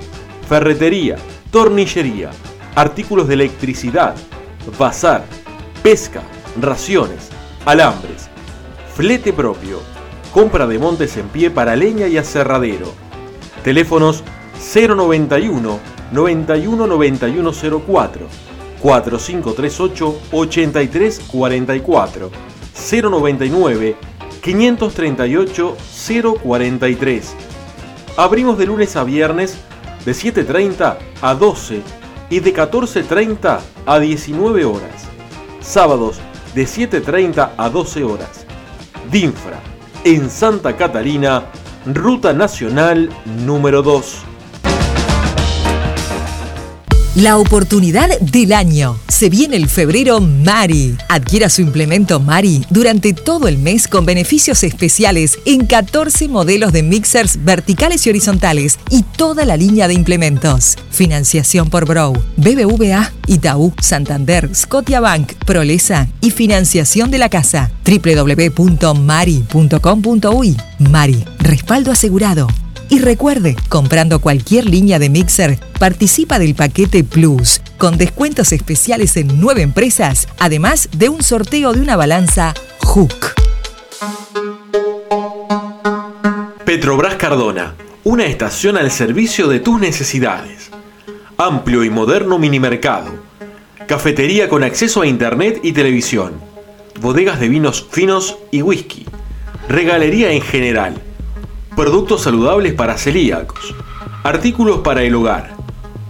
ferretería, 0.48 1.16
tornillería, 1.50 2.30
artículos 2.76 3.26
de 3.26 3.34
electricidad, 3.34 4.14
bazar, 4.78 5.24
pesca, 5.82 6.22
raciones, 6.60 7.30
alambres, 7.64 8.28
flete 8.94 9.32
propio, 9.32 9.80
compra 10.32 10.68
de 10.68 10.78
montes 10.78 11.16
en 11.16 11.26
pie 11.26 11.50
para 11.50 11.74
leña 11.74 12.06
y 12.06 12.18
aserradero. 12.18 12.86
Teléfonos 13.64 14.22
091 14.72 15.80
91 16.12 16.86
9104 16.86 18.26
4538 18.80 20.18
8344 20.30 22.30
099 23.10 23.96
538 24.40 25.76
043. 26.44 27.34
Abrimos 28.16 28.58
de 28.58 28.66
lunes 28.66 28.94
a 28.96 29.04
viernes 29.04 29.56
de 30.04 30.12
7.30 30.12 30.98
a 31.22 31.34
12 31.34 31.80
y 32.28 32.40
de 32.40 32.54
14.30 32.54 33.60
a 33.86 33.98
19 33.98 34.64
horas. 34.66 35.08
Sábados 35.60 36.20
de 36.54 36.64
7.30 36.64 37.52
a 37.56 37.68
12 37.70 38.04
horas. 38.04 38.46
DINFRA, 39.10 39.60
en 40.04 40.28
Santa 40.28 40.76
Catarina, 40.76 41.44
Ruta 41.86 42.34
Nacional 42.34 43.08
número 43.46 43.82
2. 43.82 44.31
La 47.14 47.36
oportunidad 47.36 48.18
del 48.20 48.54
año. 48.54 48.98
Se 49.06 49.28
viene 49.28 49.56
el 49.56 49.68
febrero 49.68 50.18
Mari. 50.18 50.96
Adquiera 51.10 51.50
su 51.50 51.60
implemento 51.60 52.20
Mari 52.20 52.64
durante 52.70 53.12
todo 53.12 53.48
el 53.48 53.58
mes 53.58 53.86
con 53.86 54.06
beneficios 54.06 54.62
especiales 54.62 55.38
en 55.44 55.66
14 55.66 56.28
modelos 56.28 56.72
de 56.72 56.82
mixers 56.82 57.44
verticales 57.44 58.06
y 58.06 58.10
horizontales 58.10 58.78
y 58.88 59.02
toda 59.02 59.44
la 59.44 59.58
línea 59.58 59.88
de 59.88 59.94
implementos. 59.94 60.78
Financiación 60.90 61.68
por 61.68 61.84
Brow, 61.84 62.14
BBVA, 62.38 63.12
Itaú, 63.26 63.74
Santander, 63.78 64.48
Scotiabank, 64.54 65.34
Prolesa 65.44 66.08
y 66.22 66.30
financiación 66.30 67.10
de 67.10 67.18
la 67.18 67.28
casa. 67.28 67.70
www.mari.com.uy. 67.84 70.56
Mari, 70.78 71.22
respaldo 71.40 71.92
asegurado. 71.92 72.48
Y 72.92 72.98
recuerde, 72.98 73.56
comprando 73.70 74.20
cualquier 74.20 74.66
línea 74.66 74.98
de 74.98 75.08
mixer, 75.08 75.58
participa 75.78 76.38
del 76.38 76.54
paquete 76.54 77.04
Plus, 77.04 77.62
con 77.78 77.96
descuentos 77.96 78.52
especiales 78.52 79.16
en 79.16 79.40
nueve 79.40 79.62
empresas, 79.62 80.28
además 80.38 80.90
de 80.94 81.08
un 81.08 81.22
sorteo 81.22 81.72
de 81.72 81.80
una 81.80 81.96
balanza 81.96 82.52
Hook. 82.84 83.32
Petrobras 86.66 87.14
Cardona, 87.14 87.76
una 88.04 88.26
estación 88.26 88.76
al 88.76 88.90
servicio 88.90 89.48
de 89.48 89.60
tus 89.60 89.80
necesidades. 89.80 90.68
Amplio 91.38 91.84
y 91.84 91.88
moderno 91.88 92.38
minimercado. 92.38 93.10
Cafetería 93.88 94.50
con 94.50 94.64
acceso 94.64 95.00
a 95.00 95.06
internet 95.06 95.60
y 95.62 95.72
televisión. 95.72 96.34
Bodegas 97.00 97.40
de 97.40 97.48
vinos 97.48 97.86
finos 97.90 98.36
y 98.50 98.60
whisky. 98.60 99.06
Regalería 99.66 100.30
en 100.32 100.42
general 100.42 101.00
productos 101.76 102.22
saludables 102.22 102.72
para 102.74 102.98
celíacos, 102.98 103.72
artículos 104.22 104.80
para 104.80 105.02
el 105.02 105.14
hogar, 105.14 105.54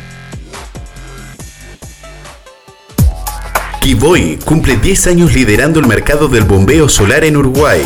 Kiboy 3.83 4.39
cumple 4.43 4.79
10 4.79 5.07
años 5.09 5.35
liderando 5.35 5.81
el 5.81 5.87
mercado 5.87 6.29
del 6.29 6.45
bombeo 6.45 6.89
solar 6.89 7.25
en 7.25 7.37
Uruguay 7.37 7.85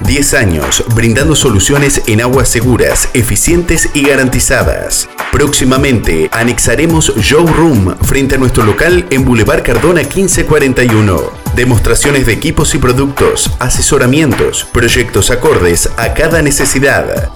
10 0.00 0.34
años 0.34 0.84
brindando 0.94 1.34
soluciones 1.34 2.02
en 2.06 2.20
aguas 2.20 2.48
seguras, 2.48 3.08
eficientes 3.14 3.90
y 3.94 4.02
garantizadas. 4.02 5.08
Próximamente 5.32 6.28
anexaremos 6.32 7.14
Showroom 7.16 7.96
frente 7.98 8.36
a 8.36 8.38
nuestro 8.38 8.64
local 8.64 9.06
en 9.10 9.24
Boulevard 9.24 9.62
Cardona 9.62 10.02
1541. 10.02 11.32
Demostraciones 11.54 12.26
de 12.26 12.32
equipos 12.32 12.74
y 12.74 12.78
productos, 12.78 13.50
asesoramientos, 13.58 14.64
proyectos 14.72 15.30
acordes 15.30 15.90
a 15.96 16.14
cada 16.14 16.42
necesidad. 16.42 17.30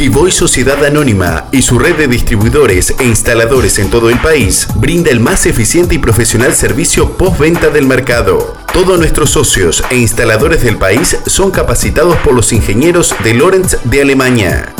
Kiboy 0.00 0.30
Sociedad 0.30 0.82
Anónima 0.82 1.50
y 1.52 1.60
su 1.60 1.78
red 1.78 1.94
de 1.94 2.08
distribuidores 2.08 2.94
e 2.98 3.04
instaladores 3.04 3.78
en 3.78 3.90
todo 3.90 4.08
el 4.08 4.18
país 4.18 4.66
brinda 4.76 5.10
el 5.10 5.20
más 5.20 5.44
eficiente 5.44 5.94
y 5.94 5.98
profesional 5.98 6.54
servicio 6.54 7.18
postventa 7.18 7.68
del 7.68 7.86
mercado. 7.86 8.56
Todos 8.72 8.98
nuestros 8.98 9.28
socios 9.28 9.84
e 9.90 9.98
instaladores 9.98 10.62
del 10.62 10.78
país 10.78 11.18
son 11.26 11.50
capacitados 11.50 12.16
por 12.24 12.32
los 12.32 12.50
ingenieros 12.54 13.14
de 13.22 13.34
Lorenz 13.34 13.76
de 13.84 14.00
Alemania. 14.00 14.74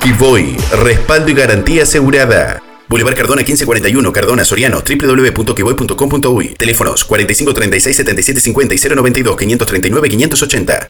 Kiboy, 0.00 0.56
respaldo 0.82 1.30
y 1.30 1.34
garantía 1.34 1.84
asegurada. 1.84 2.60
Boulevard 2.88 3.14
Cardona 3.14 3.42
1541, 3.42 4.12
Cardona, 4.12 4.44
Soriano, 4.44 4.82
www.kiboy.com.uy. 4.82 6.56
Teléfonos 6.58 7.04
4536 7.04 7.96
7750 7.96 8.74
y 8.74 8.78
092 8.96 9.36
539 9.36 10.08
580. 10.08 10.88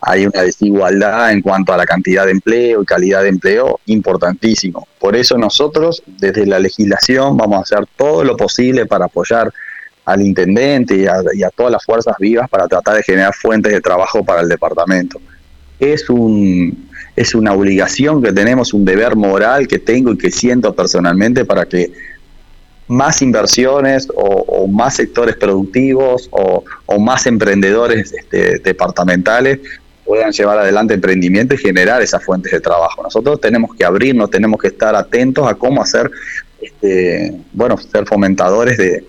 hay 0.00 0.26
una 0.26 0.42
desigualdad 0.42 1.32
en 1.32 1.40
cuanto 1.40 1.72
a 1.72 1.76
la 1.76 1.86
cantidad 1.86 2.26
de 2.26 2.32
empleo 2.32 2.82
y 2.82 2.84
calidad 2.84 3.22
de 3.22 3.28
empleo 3.28 3.80
importantísimo. 3.86 4.86
Por 4.98 5.16
eso 5.16 5.38
nosotros 5.38 6.02
desde 6.06 6.46
la 6.46 6.58
legislación 6.58 7.36
vamos 7.36 7.58
a 7.58 7.62
hacer 7.62 7.88
todo 7.96 8.24
lo 8.24 8.36
posible 8.36 8.86
para 8.86 9.06
apoyar 9.06 9.52
al 10.04 10.22
intendente 10.22 10.96
y 10.96 11.06
a, 11.06 11.16
y 11.34 11.42
a 11.42 11.50
todas 11.50 11.72
las 11.72 11.84
fuerzas 11.84 12.16
vivas 12.18 12.48
para 12.48 12.66
tratar 12.68 12.96
de 12.96 13.02
generar 13.02 13.34
fuentes 13.34 13.72
de 13.72 13.80
trabajo 13.80 14.24
para 14.24 14.40
el 14.40 14.48
departamento. 14.48 15.20
Es 15.78 16.08
un 16.10 16.90
es 17.14 17.34
una 17.34 17.52
obligación 17.52 18.22
que 18.22 18.32
tenemos, 18.32 18.72
un 18.72 18.84
deber 18.84 19.16
moral 19.16 19.68
que 19.68 19.78
tengo 19.78 20.12
y 20.12 20.18
que 20.18 20.30
siento 20.30 20.74
personalmente 20.74 21.44
para 21.44 21.66
que 21.66 21.92
más 22.88 23.22
inversiones 23.22 24.08
o, 24.14 24.66
más 24.66 24.96
sectores 24.96 25.36
productivos 25.36 26.28
o, 26.30 26.64
o 26.86 26.98
más 26.98 27.26
emprendedores 27.26 28.12
este, 28.12 28.58
departamentales 28.58 29.60
puedan 30.04 30.32
llevar 30.32 30.58
adelante 30.58 30.94
emprendimiento 30.94 31.54
y 31.54 31.58
generar 31.58 32.02
esas 32.02 32.24
fuentes 32.24 32.52
de 32.52 32.60
trabajo. 32.60 33.02
Nosotros 33.02 33.40
tenemos 33.40 33.74
que 33.76 33.84
abrirnos, 33.84 34.30
tenemos 34.30 34.60
que 34.60 34.68
estar 34.68 34.94
atentos 34.94 35.46
a 35.46 35.54
cómo 35.54 35.82
hacer, 35.82 36.10
este, 36.60 37.34
bueno, 37.52 37.76
ser 37.78 38.06
fomentadores 38.06 38.78
de, 38.78 39.04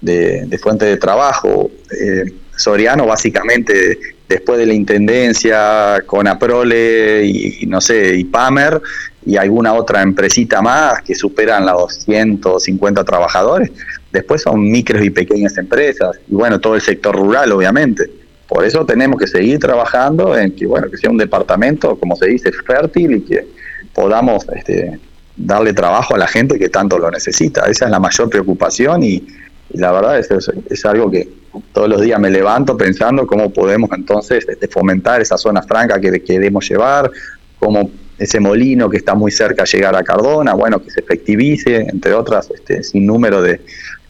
de, 0.00 0.46
de 0.46 0.58
fuentes 0.58 0.88
de 0.88 0.96
trabajo. 0.96 1.70
Eh, 1.90 2.32
Soriano 2.56 3.06
básicamente 3.06 3.98
después 4.28 4.58
de 4.58 4.66
la 4.66 4.74
intendencia 4.74 6.02
con 6.04 6.26
Aprole 6.28 7.24
y, 7.24 7.66
no 7.66 7.80
sé, 7.80 8.16
y 8.16 8.24
Pamer 8.24 8.80
y 9.24 9.36
alguna 9.36 9.72
otra 9.74 10.02
empresita 10.02 10.60
más 10.60 11.02
que 11.02 11.14
superan 11.14 11.64
los 11.64 12.04
250 12.06 13.04
trabajadores, 13.04 13.70
después 14.12 14.42
son 14.42 14.70
micros 14.70 15.02
y 15.04 15.10
pequeñas 15.10 15.56
empresas 15.56 16.18
y 16.28 16.34
bueno, 16.34 16.60
todo 16.60 16.74
el 16.74 16.80
sector 16.80 17.16
rural 17.16 17.52
obviamente. 17.52 18.10
Por 18.46 18.64
eso 18.64 18.84
tenemos 18.86 19.20
que 19.20 19.26
seguir 19.26 19.58
trabajando 19.58 20.36
en 20.36 20.52
que 20.52 20.66
bueno, 20.66 20.90
que 20.90 20.96
sea 20.96 21.10
un 21.10 21.18
departamento, 21.18 21.96
como 21.96 22.16
se 22.16 22.26
dice, 22.26 22.50
fértil 22.52 23.16
y 23.16 23.20
que 23.20 23.46
podamos 23.94 24.46
este, 24.54 24.98
darle 25.36 25.74
trabajo 25.74 26.14
a 26.14 26.18
la 26.18 26.26
gente 26.26 26.58
que 26.58 26.68
tanto 26.68 26.98
lo 26.98 27.10
necesita. 27.10 27.66
Esa 27.66 27.84
es 27.86 27.90
la 27.90 28.00
mayor 28.00 28.30
preocupación 28.30 29.02
y, 29.02 29.22
y 29.70 29.78
la 29.78 29.92
verdad 29.92 30.18
es, 30.18 30.28
es, 30.70 30.84
algo 30.86 31.10
que 31.10 31.28
todos 31.72 31.88
los 31.88 32.00
días 32.00 32.18
me 32.18 32.30
levanto 32.30 32.76
pensando 32.76 33.26
cómo 33.26 33.50
podemos 33.50 33.90
entonces 33.92 34.46
este, 34.48 34.68
fomentar 34.68 35.20
esa 35.20 35.36
zona 35.36 35.62
franca 35.62 36.00
que 36.00 36.22
queremos 36.22 36.68
llevar, 36.68 37.10
cómo 37.58 37.90
ese 38.18 38.40
molino 38.40 38.88
que 38.88 38.96
está 38.96 39.14
muy 39.14 39.30
cerca 39.30 39.64
llegar 39.64 39.94
a 39.94 40.02
Cardona, 40.02 40.54
bueno, 40.54 40.82
que 40.82 40.90
se 40.90 41.00
efectivice, 41.00 41.82
entre 41.82 42.14
otras, 42.14 42.50
este, 42.50 42.82
sin 42.82 43.06
número 43.06 43.42
de, 43.42 43.60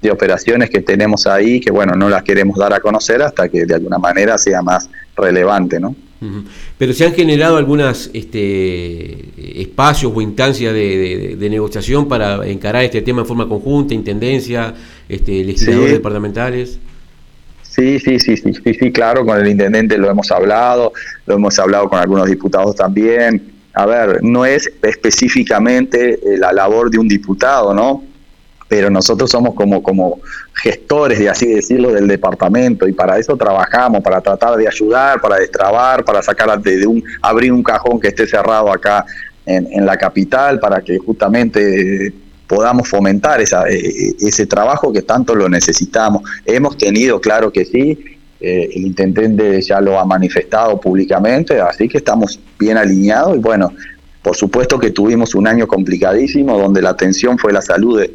de 0.00 0.10
operaciones 0.10 0.70
que 0.70 0.80
tenemos 0.80 1.26
ahí, 1.26 1.60
que 1.60 1.70
bueno, 1.70 1.94
no 1.94 2.08
las 2.08 2.22
queremos 2.22 2.56
dar 2.58 2.72
a 2.72 2.80
conocer 2.80 3.20
hasta 3.22 3.48
que 3.48 3.66
de 3.66 3.74
alguna 3.74 3.98
manera 3.98 4.38
sea 4.38 4.62
más 4.62 4.88
relevante, 5.16 5.80
¿no? 5.80 5.94
Pero 6.76 6.92
se 6.92 7.04
han 7.06 7.14
generado 7.14 7.56
algunos 7.58 8.10
este, 8.12 9.60
espacios 9.62 10.12
o 10.14 10.20
instancias 10.20 10.72
de, 10.74 10.80
de- 10.98 11.36
de 11.36 11.50
negociación 11.50 12.08
para 12.08 12.46
encarar 12.48 12.84
este 12.84 13.02
tema 13.02 13.20
en 13.20 13.26
forma 13.26 13.48
conjunta, 13.48 13.94
intendencia, 13.94 14.74
este, 15.08 15.44
legisladores 15.44 15.90
Sí. 15.90 15.94
departamentales. 15.96 16.78
Sí, 17.62 18.00
sí, 18.00 18.18
sí, 18.18 18.36
sí, 18.36 18.52
sí, 18.54 18.74
sí, 18.74 18.90
claro, 18.90 19.24
con 19.24 19.38
el 19.40 19.46
intendente 19.46 19.96
lo 19.98 20.10
hemos 20.10 20.30
hablado, 20.32 20.92
lo 21.26 21.34
hemos 21.36 21.56
hablado 21.60 21.88
con 21.88 22.00
algunos 22.00 22.26
diputados 22.26 22.74
también. 22.74 23.52
A 23.74 23.86
ver, 23.86 24.18
no 24.24 24.44
es 24.44 24.68
específicamente 24.82 26.14
eh, 26.14 26.36
la 26.38 26.52
labor 26.52 26.90
de 26.90 26.98
un 26.98 27.06
diputado, 27.06 27.72
¿no? 27.72 28.02
Pero 28.68 28.90
nosotros 28.90 29.30
somos 29.30 29.54
como, 29.54 29.82
como 29.82 30.20
gestores, 30.54 31.18
de 31.18 31.28
así 31.28 31.46
decirlo, 31.46 31.92
del 31.92 32.06
departamento 32.06 32.86
y 32.86 32.92
para 32.92 33.18
eso 33.18 33.36
trabajamos, 33.36 34.02
para 34.02 34.20
tratar 34.20 34.56
de 34.56 34.68
ayudar, 34.68 35.20
para 35.20 35.36
destrabar, 35.36 36.04
para 36.04 36.22
sacar 36.22 36.60
de, 36.60 36.86
un, 36.86 37.02
abrir 37.22 37.52
un 37.52 37.62
cajón 37.62 37.98
que 37.98 38.08
esté 38.08 38.26
cerrado 38.26 38.70
acá 38.70 39.06
en, 39.46 39.66
en 39.72 39.86
la 39.86 39.96
capital, 39.96 40.60
para 40.60 40.82
que 40.82 40.98
justamente 40.98 42.12
podamos 42.48 42.88
fomentar 42.88 43.40
esa, 43.40 43.68
eh, 43.68 44.14
ese 44.18 44.46
trabajo 44.46 44.92
que 44.92 45.02
tanto 45.02 45.34
lo 45.34 45.48
necesitamos. 45.48 46.22
Hemos 46.44 46.76
tenido, 46.76 47.20
claro 47.20 47.52
que 47.52 47.64
sí, 47.64 47.98
eh, 48.40 48.70
el 48.74 48.86
intendente 48.86 49.60
ya 49.60 49.80
lo 49.80 49.98
ha 49.98 50.04
manifestado 50.04 50.80
públicamente, 50.80 51.60
así 51.60 51.88
que 51.88 51.98
estamos 51.98 52.40
bien 52.58 52.76
alineados 52.76 53.36
y 53.36 53.40
bueno, 53.40 53.72
por 54.22 54.36
supuesto 54.36 54.78
que 54.78 54.90
tuvimos 54.90 55.34
un 55.34 55.46
año 55.46 55.66
complicadísimo 55.68 56.58
donde 56.58 56.82
la 56.82 56.90
atención 56.90 57.38
fue 57.38 57.52
la 57.52 57.62
salud 57.62 58.00
de, 58.00 58.12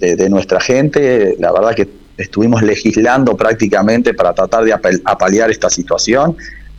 de, 0.00 0.28
nuestra 0.28 0.60
gente, 0.60 1.36
la 1.38 1.52
verdad 1.52 1.74
que 1.74 1.88
estuvimos 2.18 2.62
legislando 2.62 3.36
prácticamente 3.36 4.14
para 4.14 4.32
tratar 4.32 4.64
de 4.64 4.74
apal- 4.74 5.02
apalear 5.04 5.50
esta 5.50 5.70
situación. 5.70 6.36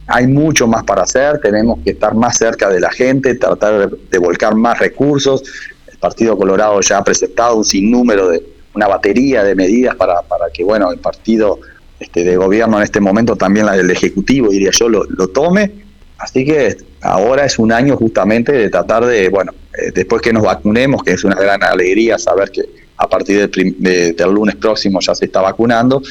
Hay 0.08 0.28
mucho 0.28 0.68
más 0.68 0.84
para 0.84 1.04
hacer, 1.04 1.40
tenemos 1.40 1.80
que 1.84 1.92
estar 1.92 2.16
más 2.16 2.38
cerca 2.38 2.70
de 2.70 2.80
la 2.80 2.92
gente, 2.92 3.36
tratar 3.36 3.90
de, 3.90 3.98
de 4.10 4.18
volcar 4.18 4.56
más 4.56 4.80
recursos. 4.80 5.44
El 5.92 5.98
Partido 5.98 6.38
Colorado 6.38 6.80
ya 6.82 7.00
ha 7.00 7.04
presentado 7.04 7.56
un 7.58 7.66
sinnúmero 7.66 8.30
de 8.30 8.44
una 8.74 8.88
batería 8.88 9.44
de 9.44 9.56
medidas 9.56 9.96
para, 9.96 10.22
para 10.22 10.50
que 10.54 10.64
bueno 10.64 10.92
el 10.92 11.00
partido 11.00 11.60
este, 12.00 12.24
de 12.24 12.38
gobierno 12.38 12.78
en 12.78 12.84
este 12.84 13.00
momento, 13.00 13.36
también 13.36 13.66
la 13.66 13.76
del 13.76 13.90
Ejecutivo, 13.90 14.50
diría 14.50 14.70
yo, 14.72 14.88
lo, 14.88 15.04
lo 15.06 15.28
tome. 15.30 15.72
Así 16.20 16.46
que 16.46 16.78
ahora 17.02 17.46
es 17.46 17.60
un 17.60 17.72
año 17.72 17.98
justamente 17.98 18.52
de 18.52 18.70
tratar 18.70 19.06
de, 19.06 19.30
bueno, 19.30 19.52
eh, 19.74 19.92
después 19.94 20.22
que 20.22 20.32
nos 20.32 20.44
vacunemos, 20.44 21.04
que 21.04 21.12
es 21.14 21.24
una 21.24 21.36
gran 21.36 21.64
alegría 21.64 22.18
saber 22.18 22.50
que 22.50 22.87
a 22.98 23.08
partir 23.08 23.38
del, 23.40 23.50
prim- 23.50 23.76
de- 23.78 24.14
del 24.14 24.32
lunes 24.32 24.56
próximo 24.56 25.00
ya 25.02 25.14
se 25.16 25.26
está 25.26 25.42
vacunando, 25.42 26.02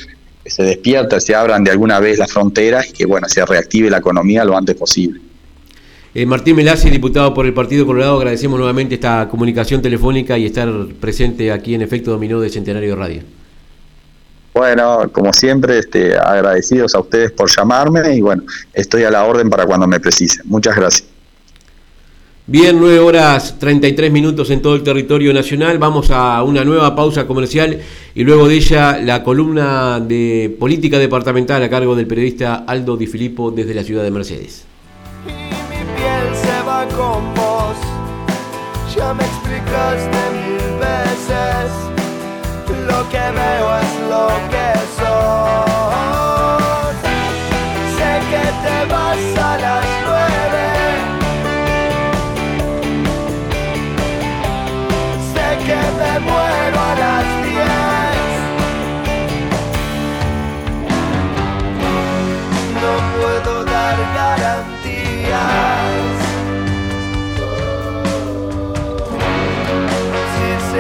que 0.43 0.51
se 0.51 0.63
despierta, 0.63 1.19
se 1.21 1.35
abran 1.35 1.65
de 1.65 1.71
alguna 1.73 1.99
vez 2.01 2.19
las 2.19 2.33
fronteras 2.33 2.89
y 2.89 2.93
que, 2.93 3.07
bueno, 3.07 3.29
se 3.29 3.45
reactive 3.45 3.91
la 3.91 3.99
economía 3.99 4.45
lo 4.45 4.57
antes 4.57 4.77
posible. 4.77 5.21
Eh, 6.15 6.25
Martín 6.25 6.57
Melasi, 6.57 6.89
diputado 6.89 7.35
por 7.35 7.45
el 7.45 7.53
Partido 7.53 7.85
Colorado, 7.85 8.17
agradecemos 8.17 8.57
nuevamente 8.59 8.95
esta 8.95 9.29
comunicación 9.29 9.83
telefónica 9.83 10.39
y 10.39 10.47
estar 10.47 10.69
presente 10.99 11.53
aquí 11.53 11.75
en 11.75 11.83
Efecto 11.83 12.11
Dominó 12.11 12.41
de 12.41 12.49
Centenario 12.49 12.97
Radio. 12.97 13.23
Bueno, 14.55 15.11
como 15.13 15.35
siempre, 15.35 15.79
este, 15.81 16.17
agradecidos 16.17 16.95
a 16.95 17.01
ustedes 17.01 17.33
por 17.33 17.51
llamarme 17.55 18.15
y 18.17 18.23
bueno, 18.23 18.43
estoy 18.73 19.03
a 19.05 19.11
la 19.11 19.25
orden 19.25 19.51
para 19.51 19.67
cuando 19.67 19.87
me 19.87 20.01
precisen. 20.01 20.41
Muchas 20.47 20.75
gracias. 20.77 21.09
Bien, 22.49 22.79
9 22.79 23.01
horas 23.01 23.57
33 23.59 24.13
minutos 24.13 24.51
en 24.51 24.63
todo 24.63 24.77
el 24.77 24.85
territorio 24.85 25.35
nacional. 25.35 25.79
Vamos 25.79 26.13
a 26.13 26.41
una 26.45 26.65
nueva 26.65 26.95
pausa 26.95 27.27
comercial 27.27 27.81
y 28.15 28.23
luego 28.23 28.47
de 28.47 28.55
ella 28.55 29.01
la 29.03 29.25
columna 29.25 29.99
de 29.99 30.55
política 30.57 31.01
departamental 31.01 31.61
a 31.65 31.69
cargo 31.69 31.97
del 31.97 32.07
periodista 32.07 32.63
Aldo 32.65 32.97
Di 32.97 33.09
Filippo 33.09 33.51
desde 33.51 33.75
la 33.75 33.83
ciudad 33.83 34.05
de 34.05 34.13
Mercedes. 34.13 34.65
Y 35.27 35.31
mi 35.31 35.85
piel 35.97 36.37
se 36.37 36.63
va 36.65 36.87
con 36.87 37.35
vos. 37.35 37.77
Ya 38.97 39.13
me 39.13 39.25
explicaste 39.25 40.19
mil 40.31 40.79
veces. 40.79 41.73
Lo 42.87 43.11
que 43.11 43.19
veo 43.19 43.77
es 43.81 44.09
lo 44.09 44.29
que 44.53 44.66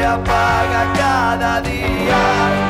apaga 0.06 0.92
cada 0.94 1.60
día, 1.60 2.20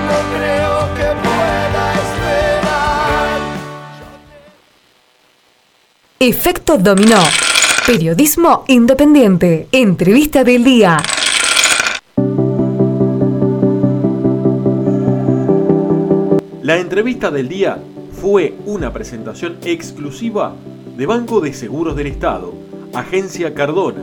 no 0.08 0.18
creo 0.36 0.94
que 0.94 1.08
pueda 1.22 1.84
esperar. 1.94 3.38
Efecto 6.18 6.78
Dominó. 6.78 7.22
Periodismo 7.86 8.64
independiente. 8.66 9.68
Entrevista 9.70 10.42
del 10.42 10.64
día. 10.64 10.96
La 16.62 16.78
entrevista 16.78 17.30
del 17.30 17.48
día 17.48 17.78
fue 18.20 18.54
una 18.64 18.92
presentación 18.92 19.58
exclusiva 19.62 20.54
de 20.96 21.06
Banco 21.06 21.40
de 21.40 21.52
Seguros 21.52 21.94
del 21.94 22.08
Estado, 22.08 22.54
Agencia 22.92 23.54
Cardona, 23.54 24.02